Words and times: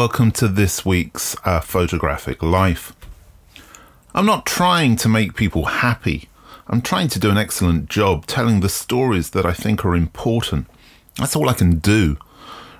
Welcome 0.00 0.30
to 0.32 0.48
this 0.48 0.82
week's 0.82 1.36
uh, 1.44 1.60
Photographic 1.60 2.42
Life. 2.42 2.94
I'm 4.14 4.24
not 4.24 4.46
trying 4.46 4.96
to 4.96 5.10
make 5.10 5.34
people 5.34 5.66
happy. 5.66 6.30
I'm 6.68 6.80
trying 6.80 7.08
to 7.08 7.18
do 7.18 7.28
an 7.28 7.36
excellent 7.36 7.90
job 7.90 8.24
telling 8.24 8.60
the 8.60 8.70
stories 8.70 9.28
that 9.32 9.44
I 9.44 9.52
think 9.52 9.84
are 9.84 9.94
important. 9.94 10.68
That's 11.16 11.36
all 11.36 11.50
I 11.50 11.52
can 11.52 11.80
do. 11.80 12.16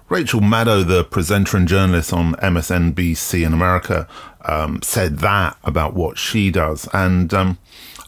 Rachel 0.09 0.41
Maddow, 0.41 0.83
the 0.89 1.05
presenter 1.05 1.59
and 1.59 1.69
journalist 1.69 2.11
on 2.11 2.37
MSNBC 2.37 3.45
in 3.45 3.53
America, 3.53 4.09
um, 4.47 4.81
said 4.81 5.19
that 5.19 5.59
about 5.63 5.93
what 5.93 6.17
she 6.17 6.51
does, 6.51 6.89
and 6.95 7.35
um, 7.35 7.59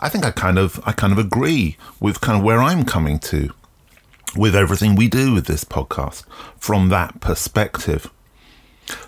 I 0.01 0.09
think 0.09 0.25
I 0.25 0.31
kind 0.31 0.59
of 0.59 0.81
I 0.87 0.92
kind 0.92 1.12
of 1.12 1.19
agree 1.19 1.77
with 2.01 2.23
kind 2.23 2.39
of 2.39 2.45
where 2.45 2.62
I'm 2.62 2.87
coming 2.87 3.19
to 3.19 3.51
with 4.34 4.56
everything 4.56 4.97
we 4.97 5.09
do 5.09 5.34
with 5.34 5.45
this 5.45 5.65
podcast 5.65 6.25
from 6.56 6.89
that 6.89 7.20
perspective. 7.20 8.11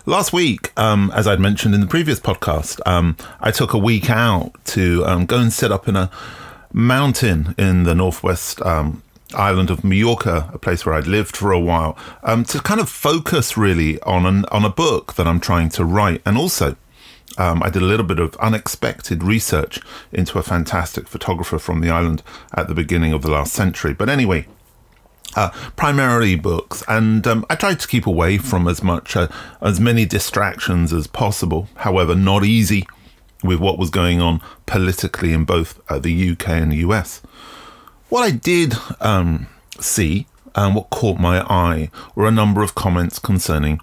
Last 0.05 0.33
week, 0.33 0.71
um, 0.77 1.11
as 1.15 1.27
I'd 1.27 1.39
mentioned 1.39 1.73
in 1.75 1.81
the 1.81 1.87
previous 1.87 2.19
podcast, 2.19 2.79
um, 2.85 3.17
I 3.39 3.51
took 3.51 3.73
a 3.73 3.77
week 3.77 4.09
out 4.09 4.53
to 4.65 5.03
um, 5.05 5.25
go 5.25 5.39
and 5.39 5.51
sit 5.51 5.71
up 5.71 5.87
in 5.87 5.95
a 5.95 6.09
mountain 6.71 7.55
in 7.57 7.83
the 7.83 7.95
northwest 7.95 8.61
um, 8.61 9.01
island 9.33 9.69
of 9.69 9.83
Mallorca, 9.83 10.49
a 10.53 10.59
place 10.59 10.85
where 10.85 10.95
I'd 10.95 11.07
lived 11.07 11.35
for 11.35 11.51
a 11.51 11.59
while, 11.59 11.97
um, 12.23 12.43
to 12.45 12.59
kind 12.59 12.79
of 12.79 12.89
focus 12.89 13.57
really 13.57 13.99
on 14.01 14.25
an, 14.25 14.45
on 14.51 14.63
a 14.63 14.69
book 14.69 15.15
that 15.15 15.27
I'm 15.27 15.39
trying 15.39 15.69
to 15.69 15.85
write, 15.85 16.21
and 16.25 16.37
also. 16.37 16.75
Um, 17.37 17.61
I 17.63 17.69
did 17.69 17.81
a 17.81 17.85
little 17.85 18.05
bit 18.05 18.19
of 18.19 18.37
unexpected 18.37 19.21
research 19.21 19.81
into 20.13 20.39
a 20.39 20.43
fantastic 20.43 21.05
photographer 21.05 21.59
from 21.59 21.81
the 21.81 21.89
island 21.89 22.23
at 22.53 22.69
the 22.69 22.73
beginning 22.73 23.11
of 23.11 23.23
the 23.23 23.31
last 23.31 23.51
century. 23.51 23.93
But 23.93 24.07
anyway, 24.07 24.47
uh, 25.35 25.49
primarily 25.75 26.35
books, 26.35 26.83
and 26.87 27.25
um, 27.27 27.45
I 27.49 27.55
tried 27.55 27.79
to 27.81 27.87
keep 27.87 28.05
away 28.05 28.37
from 28.37 28.67
as 28.67 28.81
much 28.81 29.15
uh, 29.15 29.27
as 29.61 29.79
many 29.79 30.05
distractions 30.05 30.93
as 30.93 31.07
possible. 31.07 31.67
However, 31.75 32.15
not 32.15 32.43
easy 32.43 32.87
with 33.43 33.59
what 33.59 33.77
was 33.77 33.89
going 33.89 34.21
on 34.21 34.41
politically 34.65 35.33
in 35.33 35.45
both 35.45 35.79
uh, 35.89 35.99
the 35.99 36.31
UK 36.31 36.49
and 36.49 36.71
the 36.71 36.77
US. 36.77 37.21
What 38.09 38.23
I 38.23 38.31
did 38.31 38.73
um, 39.01 39.47
see 39.79 40.27
and 40.55 40.75
what 40.75 40.89
caught 40.89 41.19
my 41.19 41.41
eye 41.41 41.89
were 42.15 42.27
a 42.27 42.31
number 42.31 42.63
of 42.63 42.75
comments 42.75 43.19
concerning 43.19 43.79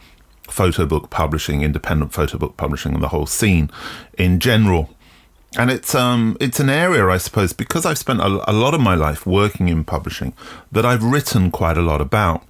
photo 0.49 0.87
book 0.87 1.11
publishing, 1.11 1.63
independent 1.63 2.13
photo 2.13 2.39
book 2.39 2.57
publishing, 2.57 2.95
and 2.95 3.03
the 3.03 3.09
whole 3.09 3.27
scene 3.27 3.71
in 4.19 4.41
general 4.41 4.91
and 5.57 5.71
it's 5.71 5.95
um 5.95 6.37
it's 6.41 6.61
an 6.61 6.71
area 6.71 7.07
I 7.09 7.19
suppose 7.19 7.53
because 7.53 7.85
I've 7.85 7.99
spent 7.99 8.21
a, 8.21 8.51
a, 8.51 8.53
lot 8.53 8.75
of 8.75 8.81
my 8.81 8.95
life 8.95 9.27
working 9.27 9.69
in 9.69 9.85
publishing 9.85 10.33
that 10.71 10.87
I've 10.87 11.05
written 11.05 11.51
quite 11.51 11.77
a 11.77 11.83
lot 11.83 12.01
about. 12.01 12.43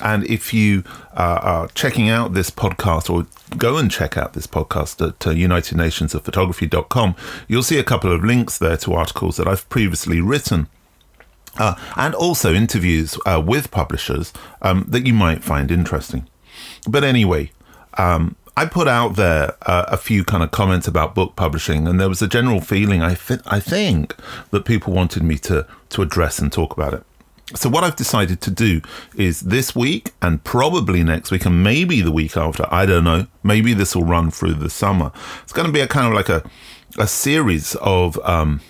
And 0.00 0.24
if 0.26 0.54
you 0.54 0.84
uh, 1.14 1.40
are 1.42 1.68
checking 1.68 2.08
out 2.08 2.32
this 2.32 2.50
podcast 2.50 3.10
or 3.10 3.26
go 3.56 3.78
and 3.78 3.90
check 3.90 4.16
out 4.16 4.32
this 4.32 4.46
podcast 4.46 5.04
at 5.04 5.26
uh, 5.26 5.30
unitednationsofphotography.com, 5.30 7.16
you'll 7.48 7.64
see 7.64 7.80
a 7.80 7.84
couple 7.84 8.12
of 8.12 8.22
links 8.22 8.58
there 8.58 8.76
to 8.76 8.94
articles 8.94 9.38
that 9.38 9.48
I've 9.48 9.68
previously 9.68 10.20
written. 10.20 10.68
Uh, 11.56 11.74
and 11.96 12.14
also 12.14 12.54
interviews 12.54 13.18
uh, 13.26 13.42
with 13.44 13.72
publishers 13.72 14.32
um, 14.62 14.84
that 14.86 15.04
you 15.04 15.12
might 15.12 15.42
find 15.42 15.72
interesting. 15.72 16.28
But 16.88 17.02
anyway, 17.02 17.50
um, 17.94 18.36
I 18.58 18.66
put 18.66 18.88
out 18.88 19.14
there 19.14 19.54
uh, 19.70 19.84
a 19.86 19.96
few 19.96 20.24
kind 20.24 20.42
of 20.42 20.50
comments 20.50 20.88
about 20.88 21.14
book 21.14 21.36
publishing, 21.36 21.86
and 21.86 22.00
there 22.00 22.08
was 22.08 22.20
a 22.22 22.26
general 22.26 22.60
feeling 22.60 23.00
I, 23.02 23.14
th- 23.14 23.38
I 23.46 23.60
think 23.60 24.16
that 24.50 24.64
people 24.64 24.92
wanted 24.92 25.22
me 25.22 25.38
to 25.50 25.64
to 25.90 26.02
address 26.02 26.40
and 26.40 26.52
talk 26.52 26.72
about 26.76 26.92
it. 26.92 27.04
So 27.54 27.68
what 27.68 27.84
I've 27.84 27.94
decided 27.94 28.40
to 28.40 28.50
do 28.50 28.80
is 29.14 29.42
this 29.42 29.76
week 29.76 30.10
and 30.20 30.42
probably 30.42 31.04
next 31.04 31.30
week 31.30 31.46
and 31.46 31.62
maybe 31.62 32.00
the 32.00 32.10
week 32.10 32.36
after, 32.36 32.66
I 32.68 32.84
don't 32.84 33.04
know, 33.04 33.28
maybe 33.44 33.74
this 33.74 33.94
will 33.94 34.02
run 34.02 34.32
through 34.32 34.54
the 34.54 34.70
summer. 34.70 35.12
It's 35.44 35.52
going 35.52 35.68
to 35.68 35.72
be 35.72 35.80
a 35.80 35.86
kind 35.86 36.08
of 36.08 36.14
like 36.14 36.28
a 36.28 36.42
a 36.98 37.06
series 37.06 37.76
of 37.76 38.18
um, 38.24 38.60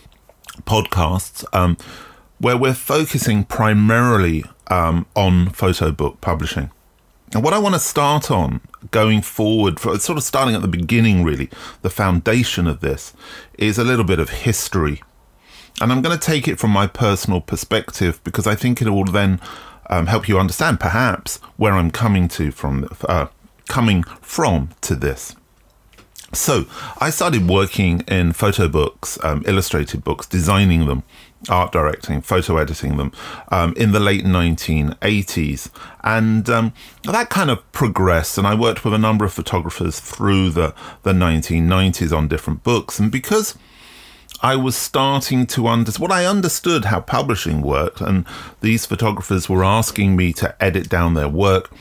podcasts 0.67 1.47
um, 1.55 1.79
where 2.37 2.59
we're 2.59 2.75
focusing 2.75 3.43
primarily 3.43 4.45
um, 4.67 5.07
on 5.17 5.49
photo 5.49 5.93
book 5.93 6.21
publishing. 6.21 6.71
And 7.33 7.43
what 7.43 7.55
I 7.55 7.59
want 7.59 7.75
to 7.75 7.81
start 7.81 8.31
on 8.31 8.61
going 8.91 9.23
forward, 9.23 9.81
for, 9.81 9.99
sort 9.99 10.19
of 10.19 10.25
starting 10.25 10.55
at 10.55 10.63
the 10.63 10.69
beginning, 10.69 11.25
really, 11.25 11.51
the 11.83 11.91
foundation 11.91 12.67
of 12.67 12.81
this 12.81 13.13
is 13.59 13.79
a 13.79 13.85
little 13.85 14.05
bit 14.05 14.19
of 14.19 14.31
history. 14.31 15.03
And 15.81 15.93
I'm 15.93 16.03
going 16.03 16.19
to 16.19 16.25
take 16.25 16.49
it 16.49 16.59
from 16.59 16.71
my 16.71 16.87
personal 16.87 17.41
perspective 17.41 18.21
because 18.25 18.47
I 18.47 18.55
think 18.55 18.83
it 18.83 18.91
will 18.91 19.05
then 19.05 19.41
um, 19.89 20.07
help 20.07 20.29
you 20.29 20.39
understand, 20.39 20.81
perhaps, 20.81 21.37
where 21.57 21.73
I'm 21.73 21.91
coming 21.91 22.29
to 22.29 22.51
from, 22.51 22.89
uh, 23.09 23.27
coming 23.69 24.03
from 24.21 24.71
to 24.83 24.95
this. 24.95 25.35
So 26.35 26.67
I 27.01 27.09
started 27.11 27.49
working 27.49 28.01
in 28.01 28.33
photo 28.33 28.69
books, 28.69 29.19
um, 29.23 29.43
illustrated 29.47 30.05
books, 30.05 30.27
designing 30.27 30.87
them 30.87 31.03
art 31.49 31.73
directing, 31.73 32.21
photo 32.21 32.57
editing 32.57 32.97
them 32.97 33.13
um, 33.51 33.73
in 33.77 33.93
the 33.93 34.01
late 34.01 34.25
1980s. 34.25 35.71
And 36.03 36.49
um, 36.51 36.73
that 37.05 37.31
kind 37.31 37.51
of 37.51 37.71
progressed. 37.73 38.39
And 38.39 38.47
I 38.47 38.55
worked 38.55 38.85
with 38.85 38.95
a 38.95 38.99
number 38.99 39.25
of 39.25 39.33
photographers 39.33 40.01
through 40.01 40.51
the, 40.51 40.75
the 41.03 41.13
1990s 41.13 42.17
on 42.17 42.29
different 42.29 42.63
books. 42.65 42.99
And 42.99 43.11
because 43.11 43.57
I 44.41 44.57
was 44.57 44.77
starting 44.77 45.47
to 45.49 45.67
understand 45.67 46.03
what 46.03 46.13
I 46.13 46.25
understood 46.25 46.87
how 46.87 47.01
publishing 47.01 47.63
worked, 47.63 48.01
and 48.01 48.27
these 48.61 48.87
photographers 48.87 49.49
were 49.49 49.65
asking 49.65 50.17
me 50.17 50.33
to 50.35 50.63
edit 50.63 50.89
down 50.89 51.15
their 51.15 51.29
work 51.29 51.73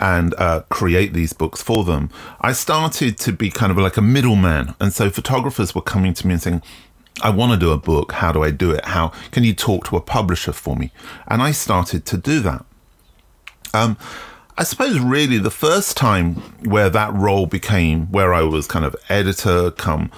and 0.00 0.34
uh, 0.34 0.62
create 0.68 1.12
these 1.12 1.32
books 1.32 1.62
for 1.62 1.84
them, 1.84 2.10
I 2.40 2.52
started 2.52 3.18
to 3.18 3.32
be 3.32 3.50
kind 3.50 3.70
of 3.70 3.78
like 3.78 3.96
a 3.96 4.02
middleman. 4.02 4.74
And 4.80 4.92
so 4.92 5.10
photographers 5.10 5.74
were 5.74 5.82
coming 5.82 6.14
to 6.14 6.26
me 6.26 6.34
and 6.34 6.42
saying, 6.42 6.62
I 7.20 7.30
want 7.30 7.52
to 7.52 7.58
do 7.58 7.72
a 7.72 7.78
book. 7.78 8.12
How 8.12 8.32
do 8.32 8.42
I 8.42 8.50
do 8.50 8.70
it? 8.70 8.84
How 8.84 9.08
can 9.30 9.44
you 9.44 9.54
talk 9.54 9.86
to 9.88 9.96
a 9.96 10.00
publisher 10.00 10.52
for 10.52 10.76
me? 10.76 10.90
And 11.28 11.42
I 11.42 11.52
started 11.52 12.06
to 12.06 12.16
do 12.16 12.40
that. 12.40 12.64
Um, 13.74 13.96
I 14.56 14.64
suppose 14.64 14.98
really 14.98 15.38
the 15.38 15.50
first 15.50 15.96
time 15.96 16.36
where 16.64 16.90
that 16.90 17.12
role 17.14 17.46
became 17.46 18.06
where 18.12 18.34
I 18.34 18.42
was 18.42 18.66
kind 18.66 18.84
of 18.84 18.94
editor, 19.08 19.70
come 19.70 20.10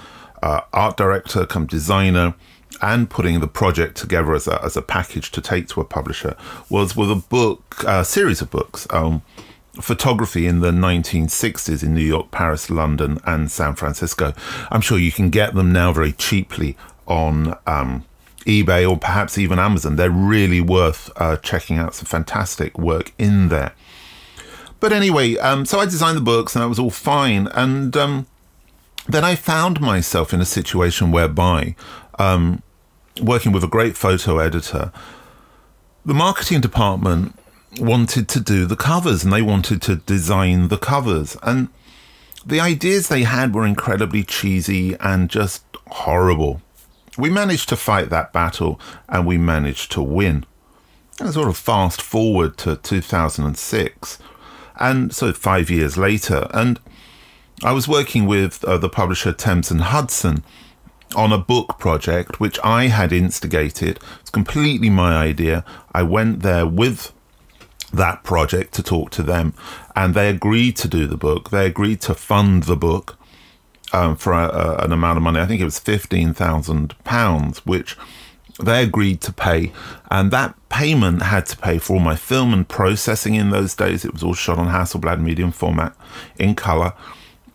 uh, 0.43 0.61
art 0.73 0.97
director, 0.97 1.45
come 1.45 1.65
designer, 1.65 2.35
and 2.81 3.09
putting 3.09 3.39
the 3.39 3.47
project 3.47 3.97
together 3.97 4.35
as 4.35 4.47
a, 4.47 4.61
as 4.63 4.75
a 4.75 4.81
package 4.81 5.31
to 5.31 5.41
take 5.41 5.67
to 5.69 5.81
a 5.81 5.85
publisher 5.85 6.35
was 6.69 6.95
with 6.95 7.09
a 7.09 7.15
book, 7.15 7.83
a 7.87 8.03
series 8.03 8.41
of 8.41 8.51
books. 8.51 8.85
Um, 8.89 9.21
photography 9.81 10.47
in 10.47 10.59
the 10.59 10.71
1960s 10.71 11.83
in 11.83 11.93
New 11.93 12.03
York, 12.03 12.31
Paris, 12.31 12.69
London, 12.69 13.19
and 13.25 13.51
San 13.51 13.75
Francisco. 13.75 14.33
I'm 14.71 14.81
sure 14.81 14.97
you 14.97 15.11
can 15.11 15.29
get 15.29 15.53
them 15.53 15.71
now 15.71 15.91
very 15.91 16.11
cheaply 16.11 16.77
on 17.07 17.57
um, 17.67 18.05
eBay 18.45 18.89
or 18.89 18.97
perhaps 18.97 19.37
even 19.37 19.59
Amazon. 19.59 19.95
They're 19.95 20.09
really 20.09 20.61
worth 20.61 21.11
uh, 21.17 21.37
checking 21.37 21.77
out. 21.77 21.95
Some 21.95 22.05
fantastic 22.05 22.77
work 22.77 23.13
in 23.17 23.49
there. 23.49 23.73
But 24.79 24.93
anyway, 24.93 25.37
um, 25.37 25.65
so 25.65 25.79
I 25.79 25.85
designed 25.85 26.17
the 26.17 26.21
books 26.21 26.55
and 26.55 26.63
that 26.63 26.69
was 26.69 26.79
all 26.79 26.91
fine. 26.91 27.47
And 27.47 27.95
um, 27.97 28.27
then 29.07 29.23
I 29.23 29.35
found 29.35 29.81
myself 29.81 30.33
in 30.33 30.41
a 30.41 30.45
situation 30.45 31.11
whereby, 31.11 31.75
um, 32.19 32.61
working 33.21 33.51
with 33.51 33.63
a 33.63 33.67
great 33.67 33.95
photo 33.95 34.39
editor, 34.39 34.91
the 36.05 36.13
marketing 36.13 36.61
department 36.61 37.37
wanted 37.79 38.27
to 38.29 38.39
do 38.39 38.65
the 38.65 38.75
covers 38.75 39.23
and 39.23 39.33
they 39.33 39.41
wanted 39.41 39.81
to 39.83 39.97
design 39.97 40.67
the 40.67 40.77
covers. 40.77 41.37
And 41.43 41.69
the 42.45 42.59
ideas 42.59 43.07
they 43.07 43.23
had 43.23 43.53
were 43.53 43.65
incredibly 43.65 44.23
cheesy 44.23 44.95
and 44.99 45.29
just 45.29 45.63
horrible. 45.87 46.61
We 47.17 47.29
managed 47.29 47.69
to 47.69 47.75
fight 47.75 48.09
that 48.09 48.33
battle 48.33 48.79
and 49.07 49.25
we 49.25 49.37
managed 49.37 49.91
to 49.93 50.01
win. 50.01 50.45
And 51.19 51.33
sort 51.33 51.47
of 51.47 51.57
fast 51.57 52.01
forward 52.01 52.57
to 52.57 52.75
2006, 52.75 54.19
and 54.77 55.15
so 55.15 55.31
five 55.31 55.69
years 55.69 55.97
later, 55.97 56.49
and 56.53 56.77
I 57.63 57.71
was 57.71 57.87
working 57.87 58.25
with 58.25 58.63
uh, 58.65 58.77
the 58.77 58.89
publisher 58.89 59.31
Thames 59.31 59.71
and 59.71 59.81
Hudson 59.81 60.43
on 61.15 61.31
a 61.31 61.37
book 61.37 61.79
project 61.79 62.39
which 62.39 62.59
I 62.63 62.87
had 62.87 63.13
instigated. 63.13 63.99
It's 64.19 64.29
completely 64.29 64.89
my 64.89 65.15
idea. 65.15 65.63
I 65.93 66.03
went 66.03 66.41
there 66.41 66.67
with 66.67 67.13
that 67.95 68.23
project 68.23 68.73
to 68.75 68.83
talk 68.83 69.09
to 69.11 69.23
them, 69.23 69.53
and 69.95 70.13
they 70.13 70.29
agreed 70.29 70.75
to 70.77 70.87
do 70.87 71.07
the 71.07 71.17
book. 71.17 71.49
They 71.49 71.65
agreed 71.65 72.01
to 72.01 72.13
fund 72.13 72.63
the 72.63 72.75
book 72.75 73.17
um, 73.93 74.15
for 74.15 74.33
a, 74.33 74.47
a, 74.47 74.85
an 74.85 74.91
amount 74.91 75.17
of 75.17 75.23
money. 75.23 75.39
I 75.39 75.45
think 75.45 75.61
it 75.61 75.65
was 75.65 75.79
fifteen 75.79 76.33
thousand 76.33 76.95
pounds, 77.03 77.65
which 77.65 77.97
they 78.63 78.83
agreed 78.83 79.19
to 79.21 79.33
pay, 79.33 79.71
and 80.09 80.31
that 80.31 80.55
payment 80.69 81.21
had 81.21 81.45
to 81.47 81.57
pay 81.57 81.77
for 81.77 81.93
all 81.93 81.99
my 81.99 82.15
film 82.15 82.53
and 82.53 82.67
processing 82.67 83.35
in 83.35 83.49
those 83.49 83.75
days. 83.75 84.05
It 84.05 84.13
was 84.13 84.23
all 84.23 84.33
shot 84.33 84.57
on 84.57 84.67
Hasselblad 84.67 85.21
medium 85.21 85.51
format 85.51 85.93
in 86.37 86.55
color. 86.55 86.93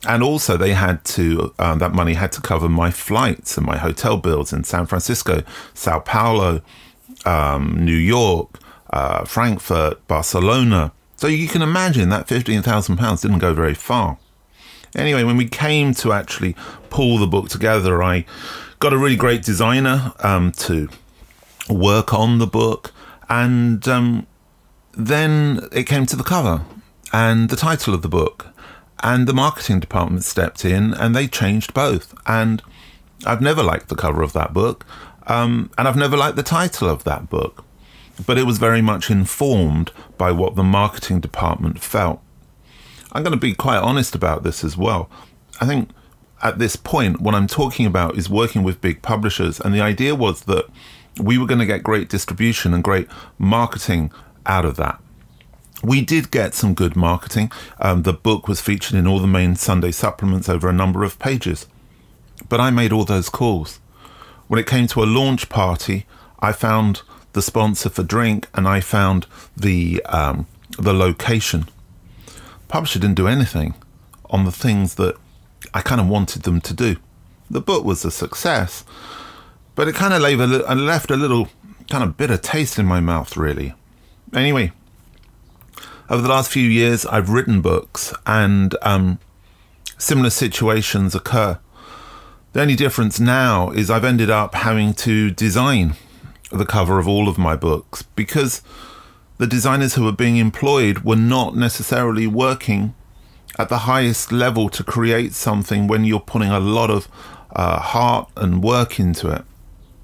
And 0.06 0.22
also, 0.22 0.56
they 0.56 0.72
had 0.72 1.04
to, 1.16 1.52
uh, 1.58 1.74
that 1.74 1.92
money 1.92 2.14
had 2.14 2.32
to 2.32 2.40
cover 2.40 2.70
my 2.70 2.90
flights 2.90 3.58
and 3.58 3.66
my 3.66 3.76
hotel 3.76 4.16
bills 4.16 4.50
in 4.50 4.64
San 4.64 4.86
Francisco, 4.86 5.42
Sao 5.74 5.98
Paulo, 5.98 6.62
um, 7.26 7.84
New 7.84 7.92
York, 7.92 8.59
uh, 8.92 9.24
Frankfurt, 9.24 10.06
Barcelona, 10.08 10.92
So 11.16 11.26
you 11.26 11.48
can 11.48 11.60
imagine 11.60 12.08
that 12.08 12.26
£15,000 12.26 13.20
didn't 13.20 13.40
go 13.40 13.52
very 13.52 13.74
far. 13.74 14.16
Anyway, 14.96 15.22
when 15.22 15.36
we 15.36 15.46
came 15.46 15.92
to 15.94 16.14
actually 16.14 16.56
pull 16.88 17.18
the 17.18 17.26
book 17.26 17.50
together, 17.50 18.02
I 18.02 18.24
got 18.78 18.94
a 18.94 18.98
really 18.98 19.16
great 19.16 19.42
designer 19.42 20.14
um, 20.20 20.50
to 20.52 20.88
work 21.68 22.14
on 22.14 22.38
the 22.38 22.46
book. 22.46 22.92
And 23.28 23.86
um, 23.86 24.26
then 24.92 25.68
it 25.72 25.84
came 25.84 26.06
to 26.06 26.16
the 26.16 26.24
cover 26.24 26.64
and 27.12 27.50
the 27.50 27.56
title 27.56 27.92
of 27.92 28.00
the 28.00 28.08
book. 28.08 28.46
And 29.02 29.26
the 29.26 29.34
marketing 29.34 29.78
department 29.80 30.24
stepped 30.24 30.64
in 30.64 30.94
and 30.94 31.14
they 31.14 31.26
changed 31.26 31.74
both. 31.74 32.14
And 32.26 32.62
I've 33.26 33.42
never 33.42 33.62
liked 33.62 33.88
the 33.90 33.94
cover 33.94 34.22
of 34.22 34.32
that 34.32 34.54
book. 34.54 34.86
Um, 35.26 35.70
and 35.76 35.86
I've 35.86 35.96
never 35.96 36.16
liked 36.16 36.36
the 36.36 36.42
title 36.42 36.88
of 36.88 37.04
that 37.04 37.28
book. 37.28 37.64
But 38.26 38.38
it 38.38 38.44
was 38.44 38.58
very 38.58 38.82
much 38.82 39.10
informed 39.10 39.92
by 40.18 40.32
what 40.32 40.54
the 40.54 40.62
marketing 40.62 41.20
department 41.20 41.80
felt. 41.80 42.20
I'm 43.12 43.22
going 43.22 43.34
to 43.34 43.40
be 43.40 43.54
quite 43.54 43.78
honest 43.78 44.14
about 44.14 44.42
this 44.42 44.62
as 44.62 44.76
well. 44.76 45.10
I 45.60 45.66
think 45.66 45.90
at 46.42 46.58
this 46.58 46.76
point, 46.76 47.20
what 47.20 47.34
I'm 47.34 47.46
talking 47.46 47.86
about 47.86 48.16
is 48.16 48.30
working 48.30 48.62
with 48.62 48.80
big 48.80 49.02
publishers. 49.02 49.60
And 49.60 49.74
the 49.74 49.80
idea 49.80 50.14
was 50.14 50.42
that 50.42 50.66
we 51.18 51.38
were 51.38 51.46
going 51.46 51.58
to 51.58 51.66
get 51.66 51.82
great 51.82 52.08
distribution 52.08 52.72
and 52.72 52.82
great 52.82 53.08
marketing 53.38 54.10
out 54.46 54.64
of 54.64 54.76
that. 54.76 55.00
We 55.82 56.02
did 56.02 56.30
get 56.30 56.54
some 56.54 56.74
good 56.74 56.94
marketing. 56.96 57.50
Um, 57.80 58.02
the 58.02 58.12
book 58.12 58.48
was 58.48 58.60
featured 58.60 58.96
in 58.96 59.06
all 59.06 59.18
the 59.18 59.26
main 59.26 59.56
Sunday 59.56 59.92
supplements 59.92 60.48
over 60.48 60.68
a 60.68 60.74
number 60.74 61.04
of 61.04 61.18
pages. 61.18 61.66
But 62.48 62.60
I 62.60 62.70
made 62.70 62.92
all 62.92 63.04
those 63.04 63.28
calls. 63.28 63.80
When 64.46 64.60
it 64.60 64.66
came 64.66 64.86
to 64.88 65.02
a 65.02 65.04
launch 65.04 65.48
party, 65.48 66.06
I 66.40 66.52
found 66.52 67.02
the 67.32 67.42
sponsor 67.42 67.88
for 67.88 68.02
drink 68.02 68.48
and 68.54 68.66
I 68.66 68.80
found 68.80 69.26
the 69.56 70.02
um, 70.06 70.46
the 70.78 70.92
location. 70.92 71.68
Publisher 72.68 72.98
didn't 72.98 73.16
do 73.16 73.28
anything 73.28 73.74
on 74.30 74.44
the 74.44 74.52
things 74.52 74.94
that 74.94 75.16
I 75.74 75.82
kind 75.82 76.00
of 76.00 76.08
wanted 76.08 76.42
them 76.42 76.60
to 76.60 76.74
do. 76.74 76.96
The 77.50 77.60
book 77.60 77.84
was 77.84 78.04
a 78.04 78.10
success, 78.10 78.84
but 79.74 79.88
it 79.88 79.94
kind 79.94 80.14
of 80.14 80.22
left 80.22 81.10
a 81.10 81.16
little 81.16 81.48
kind 81.88 82.04
of 82.04 82.16
bitter 82.16 82.36
taste 82.36 82.78
in 82.78 82.86
my 82.86 83.00
mouth, 83.00 83.36
really. 83.36 83.74
Anyway, 84.32 84.72
over 86.08 86.22
the 86.22 86.28
last 86.28 86.50
few 86.50 86.66
years, 86.68 87.04
I've 87.06 87.28
written 87.28 87.60
books, 87.60 88.14
and 88.26 88.76
um, 88.82 89.18
similar 89.98 90.30
situations 90.30 91.14
occur. 91.14 91.58
The 92.52 92.62
only 92.62 92.76
difference 92.76 93.20
now 93.20 93.70
is 93.70 93.90
I've 93.90 94.04
ended 94.04 94.30
up 94.30 94.54
having 94.54 94.94
to 94.94 95.30
design 95.30 95.94
the 96.50 96.66
cover 96.66 96.98
of 96.98 97.08
all 97.08 97.28
of 97.28 97.38
my 97.38 97.56
books 97.56 98.02
because 98.02 98.62
the 99.38 99.46
designers 99.46 99.94
who 99.94 100.04
were 100.04 100.12
being 100.12 100.36
employed 100.36 101.00
were 101.00 101.16
not 101.16 101.56
necessarily 101.56 102.26
working 102.26 102.94
at 103.58 103.68
the 103.68 103.78
highest 103.78 104.32
level 104.32 104.68
to 104.68 104.84
create 104.84 105.32
something 105.32 105.86
when 105.86 106.04
you're 106.04 106.20
putting 106.20 106.50
a 106.50 106.60
lot 106.60 106.90
of 106.90 107.08
uh, 107.56 107.80
heart 107.80 108.28
and 108.36 108.62
work 108.62 109.00
into 109.00 109.30
it. 109.30 109.44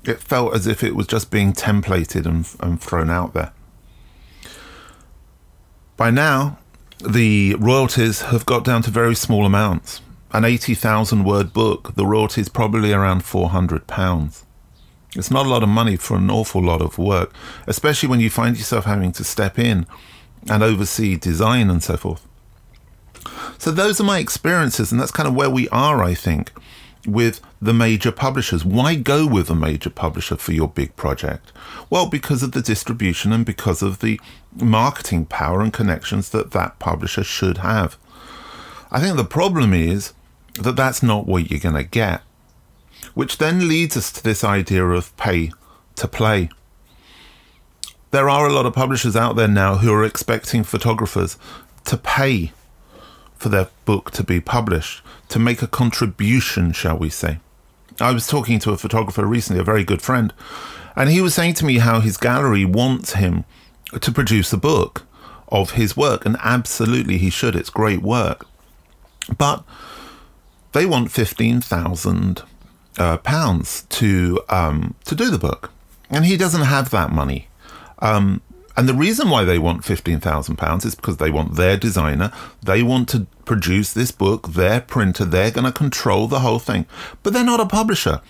It 0.05 0.21
felt 0.21 0.55
as 0.55 0.67
if 0.67 0.83
it 0.83 0.97
was 0.97 1.07
just 1.07 1.31
being 1.31 1.53
templated 1.53 2.25
and, 2.25 2.49
and 2.61 2.81
thrown 2.81 3.11
out 3.11 3.35
there. 3.35 3.53
By 5.99 6.11
now, 6.11 6.59
the 7.05 7.57
royalties 7.59 8.23
have 8.23 8.47
got 8.47 8.65
down 8.65 8.81
to 8.83 8.91
very 8.91 9.15
small 9.15 9.45
amounts. 9.45 10.01
An 10.33 10.47
80,000 10.47 11.25
word 11.25 11.53
book, 11.53 11.95
the 11.95 12.07
royalty 12.07 12.41
is 12.41 12.49
probably 12.49 12.93
around 12.93 13.25
400 13.25 13.87
pounds. 13.87 14.46
It's 15.17 15.31
not 15.31 15.47
a 15.47 15.49
lot 15.49 15.63
of 15.63 15.69
money 15.69 15.97
for 15.97 16.17
an 16.17 16.31
awful 16.31 16.63
lot 16.63 16.83
of 16.83 16.99
work, 16.99 17.33
especially 17.67 18.09
when 18.09 18.21
you 18.21 18.31
find 18.31 18.57
yourself 18.57 18.85
having 18.85 19.13
to 19.13 19.25
step 19.25 19.59
in 19.59 19.87
and 20.49 20.63
oversee 20.63 21.17
design 21.17 21.71
and 21.71 21.83
so 21.83 21.97
forth. 21.97 22.27
So 23.59 23.71
those 23.71 24.01
are 24.01 24.05
my 24.05 24.19
experiences, 24.19 24.93
and 24.93 25.01
that's 25.01 25.11
kind 25.11 25.29
of 25.29 25.35
where 25.35 25.51
we 25.51 25.69
are, 25.71 26.03
I 26.03 26.15
think, 26.15 26.53
with 27.07 27.41
the 27.61 27.73
major 27.73 28.13
publishers. 28.13 28.65
Why 28.65 28.95
go 28.95 29.27
with 29.27 29.49
a 29.49 29.55
major 29.55 29.91
publisher 29.91 30.37
for 30.37 30.53
your 30.53 30.69
big 30.69 30.95
project? 30.97 31.53
Well, 31.89 32.07
because 32.07 32.43
of 32.43 32.53
the 32.53 32.62
distribution 32.62 33.33
and 33.33 33.47
because 33.47 33.83
of 33.83 34.01
the 34.01 34.21
marketing 34.55 35.27
power 35.27 35.61
and 35.61 35.73
connections 35.73 36.31
that 36.31 36.51
that 36.53 36.79
publisher 36.79 37.25
should 37.25 37.59
have. 37.59 37.97
I 38.91 39.01
think 39.01 39.17
the 39.17 39.25
problem 39.25 39.73
is 39.73 40.12
that 40.55 40.77
that's 40.77 41.03
not 41.03 41.27
what 41.27 41.51
you're 41.51 41.61
going 41.61 41.75
to 41.75 41.85
get, 41.85 42.23
which 43.14 43.38
then 43.38 43.69
leads 43.69 43.97
us 43.97 44.12
to 44.12 44.23
this 44.23 44.44
idea 44.44 44.85
of 44.85 45.17
pay 45.17 45.53
to 45.97 46.08
play. 46.08 46.49
There 48.11 48.29
are 48.29 48.47
a 48.47 48.53
lot 48.53 48.67
of 48.67 48.75
publishers 48.75 49.17
out 49.17 49.37
there 49.37 49.49
now 49.49 49.76
who 49.76 49.93
are 49.93 50.05
expecting 50.05 50.64
photographers 50.64 51.37
to 51.85 51.97
pay 51.97 52.53
for 53.37 53.49
their 53.49 53.69
book 53.85 54.11
to 54.12 54.25
be 54.25 54.41
published, 54.41 55.03
to 55.29 55.38
make 55.38 55.61
a 55.61 55.67
contribution, 55.67 56.73
shall 56.73 56.97
we 56.97 57.11
say. 57.11 57.38
I 58.00 58.12
was 58.12 58.26
talking 58.26 58.58
to 58.61 58.73
a 58.73 58.76
photographer 58.76 59.26
recently, 59.26 59.61
a 59.61 59.64
very 59.64 59.85
good 59.85 60.02
friend, 60.02 60.32
and 60.94 61.11
he 61.11 61.20
was 61.20 61.35
saying 61.35 61.55
to 61.55 61.64
me 61.64 61.79
how 61.79 62.00
his 62.00 62.17
gallery 62.17 62.64
wants 62.64 63.14
him 63.14 63.44
to 64.00 64.12
produce 64.12 64.52
a 64.52 64.59
book 64.59 65.02
of 65.49 65.73
his 65.73 65.97
work, 65.97 66.25
and 66.26 66.37
absolutely 66.43 67.19
he 67.19 67.31
should. 67.31 67.55
It's 67.55 67.70
great 67.70 68.02
work. 68.02 68.47
But 69.37 69.64
they 70.73 70.87
want 70.87 71.11
fifteen 71.11 71.61
thousand 71.61 72.43
uh, 72.99 73.19
pounds 73.19 73.83
to 73.91 74.41
um, 74.49 74.95
to 75.05 75.15
do 75.15 75.31
the 75.31 75.39
book, 75.39 75.73
and 76.11 76.25
he 76.25 76.37
doesn't 76.37 76.63
have 76.63 76.91
that 76.91 77.11
money. 77.11 77.49
Um, 78.01 78.43
and 78.77 78.87
the 78.87 78.95
reason 78.95 79.31
why 79.31 79.45
they 79.45 79.59
want 79.59 79.85
£15,000 79.85 80.85
is 80.85 80.95
because 80.95 81.17
they 81.17 81.31
want 81.31 81.55
their 81.55 81.79
designer, 81.79 82.31
they 82.62 82.83
want 82.83 83.09
to 83.09 83.26
produce 83.47 83.95
this 83.95 84.11
book, 84.11 84.49
their 84.49 84.83
printer, 84.83 85.25
they're 85.25 85.50
going 85.50 85.65
to 85.65 85.73
control 85.73 86.26
the 86.26 86.41
whole 86.41 86.59
thing. 86.59 86.85
But 87.23 87.33
they're 87.33 87.43
not 87.43 87.59
a 87.59 87.65
publisher. 87.65 88.21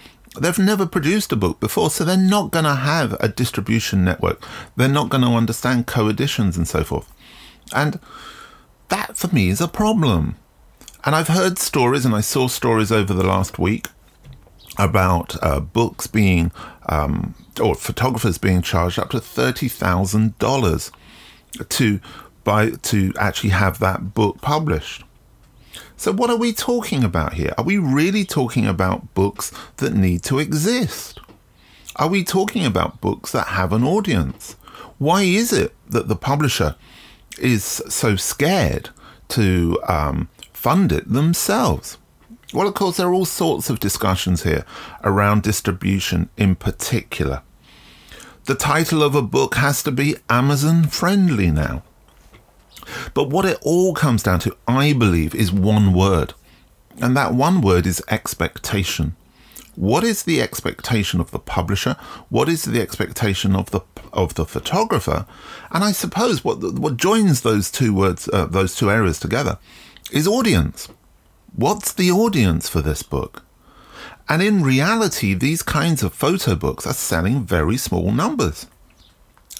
They've 0.40 0.58
never 0.58 0.87
produced 0.87 1.32
a 1.32 1.37
book 1.37 1.58
before, 1.58 1.90
so 1.90 2.04
they're 2.04 2.16
not 2.16 2.52
going 2.52 2.64
to 2.64 2.76
have 2.76 3.14
a 3.14 3.28
distribution 3.28 4.04
network. 4.04 4.40
They're 4.76 4.88
not 4.88 5.08
going 5.08 5.25
to 5.25 5.30
understand 5.30 5.88
co 5.88 6.08
editions 6.08 6.56
and 6.56 6.68
so 6.68 6.85
forth. 6.85 7.12
And 7.75 7.99
that 8.88 9.16
for 9.16 9.28
me 9.35 9.49
is 9.49 9.61
a 9.61 9.66
problem. 9.66 10.37
And 11.04 11.16
I've 11.16 11.28
heard 11.28 11.58
stories, 11.58 12.04
and 12.04 12.14
I 12.14 12.20
saw 12.20 12.46
stories 12.46 12.92
over 12.92 13.14
the 13.14 13.26
last 13.26 13.58
week 13.58 13.88
about 14.78 15.37
uh, 15.42 15.61
books 15.61 16.06
being 16.06 16.52
um, 16.88 17.35
or 17.61 17.75
photographers 17.75 18.38
being 18.38 18.62
charged 18.62 18.99
up 18.99 19.11
to 19.11 19.21
thirty 19.21 19.68
thousand 19.68 20.38
dollars 20.38 20.92
to 21.68 22.00
buy 22.45 22.71
to 22.71 23.12
actually 23.18 23.50
have 23.50 23.78
that 23.78 24.14
book 24.14 24.40
published. 24.40 25.04
So 25.97 26.12
what 26.12 26.30
are 26.30 26.37
we 26.37 26.52
talking 26.52 27.02
about 27.02 27.35
here? 27.35 27.54
Are 27.56 27.64
we 27.64 27.78
really 27.78 28.25
talking 28.25 28.66
about 28.66 29.14
books 29.14 29.50
that 29.78 29.95
need 29.95 30.23
to 30.25 30.38
exist? 30.38 31.18
Are 31.97 32.09
we 32.09 32.23
talking 32.23 32.66
about 32.66 33.00
books 33.00 33.33
that 33.33 33.49
have 33.49 33.73
an 33.73 33.83
audience? 33.83 34.56
Why 34.99 35.23
is 35.23 35.52
it 35.52 35.75
that 35.88 36.09
the 36.09 36.16
publisher 36.16 36.76
is 37.38 37.64
so 37.64 38.16
scared 38.16 38.90
to 39.28 39.78
um, 39.88 40.28
fund 40.52 40.92
it 40.92 41.11
themselves? 41.11 41.97
Well, 42.54 42.68
of 42.68 42.74
course, 42.74 42.96
there 42.96 43.08
are 43.08 43.14
all 43.14 43.24
sorts 43.24 43.70
of 43.70 43.80
discussions 43.80 44.44
here 44.44 44.64
around 45.02 45.42
distribution 45.42 46.28
in 46.36 46.54
particular. 46.54 47.42
The 48.44 48.54
title 48.54 49.02
of 49.02 49.16
a 49.16 49.22
book 49.22 49.56
has 49.56 49.82
to 49.82 49.90
be 49.90 50.16
Amazon 50.30 50.84
friendly 50.84 51.50
now. 51.50 51.82
But 53.14 53.30
what 53.30 53.44
it 53.44 53.58
all 53.62 53.94
comes 53.94 54.22
down 54.22 54.38
to, 54.40 54.56
I 54.68 54.92
believe, 54.92 55.34
is 55.34 55.50
one 55.50 55.92
word. 55.92 56.34
And 57.00 57.16
that 57.16 57.34
one 57.34 57.60
word 57.60 57.86
is 57.86 58.02
expectation. 58.08 59.16
What 59.74 60.04
is 60.04 60.22
the 60.22 60.40
expectation 60.40 61.20
of 61.20 61.32
the 61.32 61.40
publisher? 61.40 61.96
What 62.28 62.48
is 62.48 62.64
the 62.64 62.80
expectation 62.80 63.54
of 63.54 63.70
the 63.70 63.80
of 64.12 64.34
the 64.34 64.46
photographer? 64.46 65.26
And 65.70 65.84
I 65.84 65.92
suppose 65.92 66.42
what 66.42 66.62
what 66.78 66.96
joins 66.96 67.42
those 67.42 67.70
two 67.70 67.92
words, 67.92 68.28
uh, 68.32 68.46
those 68.46 68.74
two 68.74 68.90
areas 68.90 69.18
together, 69.18 69.58
is 70.10 70.26
audience. 70.26 70.88
What's 71.56 71.94
the 71.94 72.10
audience 72.10 72.68
for 72.68 72.82
this 72.82 73.02
book? 73.02 73.42
And 74.28 74.42
in 74.42 74.62
reality, 74.62 75.32
these 75.32 75.62
kinds 75.62 76.02
of 76.02 76.12
photo 76.12 76.54
books 76.54 76.86
are 76.86 76.92
selling 76.92 77.46
very 77.46 77.78
small 77.78 78.12
numbers. 78.12 78.66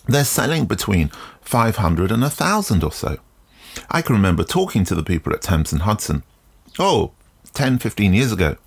They're 0.07 0.25
selling 0.25 0.67
between 0.67 1.11
500 1.41 2.12
and 2.12 2.21
1,000 2.21 2.85
or 2.85 2.93
so. 2.93 3.17
I 3.91 4.03
can 4.03 4.15
remember 4.15 4.45
talking 4.45 4.85
to 4.85 4.95
the 4.95 5.03
people 5.03 5.33
at 5.33 5.41
Thames 5.41 5.73
and 5.73 5.83
Hudson, 5.83 6.23
oh, 6.79 7.12
10, 7.55 7.79
15 7.79 8.12
years 8.12 8.31
ago, 8.31 8.59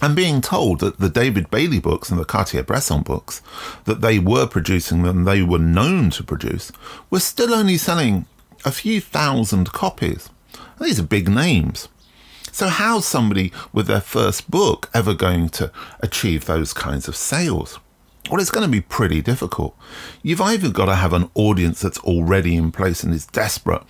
and 0.00 0.14
being 0.14 0.40
told 0.40 0.78
that 0.78 1.00
the 1.00 1.10
David 1.10 1.50
Bailey 1.50 1.80
books 1.80 2.10
and 2.10 2.20
the 2.20 2.24
Cartier-Bresson 2.24 3.02
books 3.02 3.42
that 3.86 4.02
they 4.02 4.20
were 4.20 4.46
producing 4.46 5.04
and 5.04 5.26
they 5.26 5.42
were 5.42 5.58
known 5.58 6.10
to 6.10 6.22
produce 6.22 6.70
were 7.10 7.18
still 7.18 7.52
only 7.52 7.76
selling 7.76 8.26
a 8.64 8.70
few 8.70 9.00
thousand 9.00 9.72
copies. 9.72 10.30
these 10.80 11.00
are 11.00 11.02
big 11.02 11.28
names. 11.28 11.88
So, 12.52 12.68
how's 12.68 13.06
somebody 13.06 13.52
with 13.72 13.86
their 13.86 14.00
first 14.00 14.50
book 14.50 14.90
ever 14.92 15.14
going 15.14 15.48
to 15.50 15.70
achieve 16.00 16.44
those 16.44 16.72
kinds 16.72 17.08
of 17.08 17.16
sales? 17.16 17.78
well, 18.30 18.40
it's 18.40 18.50
going 18.50 18.66
to 18.66 18.70
be 18.70 18.80
pretty 18.80 19.20
difficult. 19.20 19.76
You've 20.22 20.40
either 20.40 20.70
got 20.70 20.86
to 20.86 20.94
have 20.94 21.12
an 21.12 21.30
audience 21.34 21.80
that's 21.80 21.98
already 22.00 22.54
in 22.56 22.70
place 22.70 23.02
and 23.02 23.12
is 23.12 23.26
desperate 23.26 23.82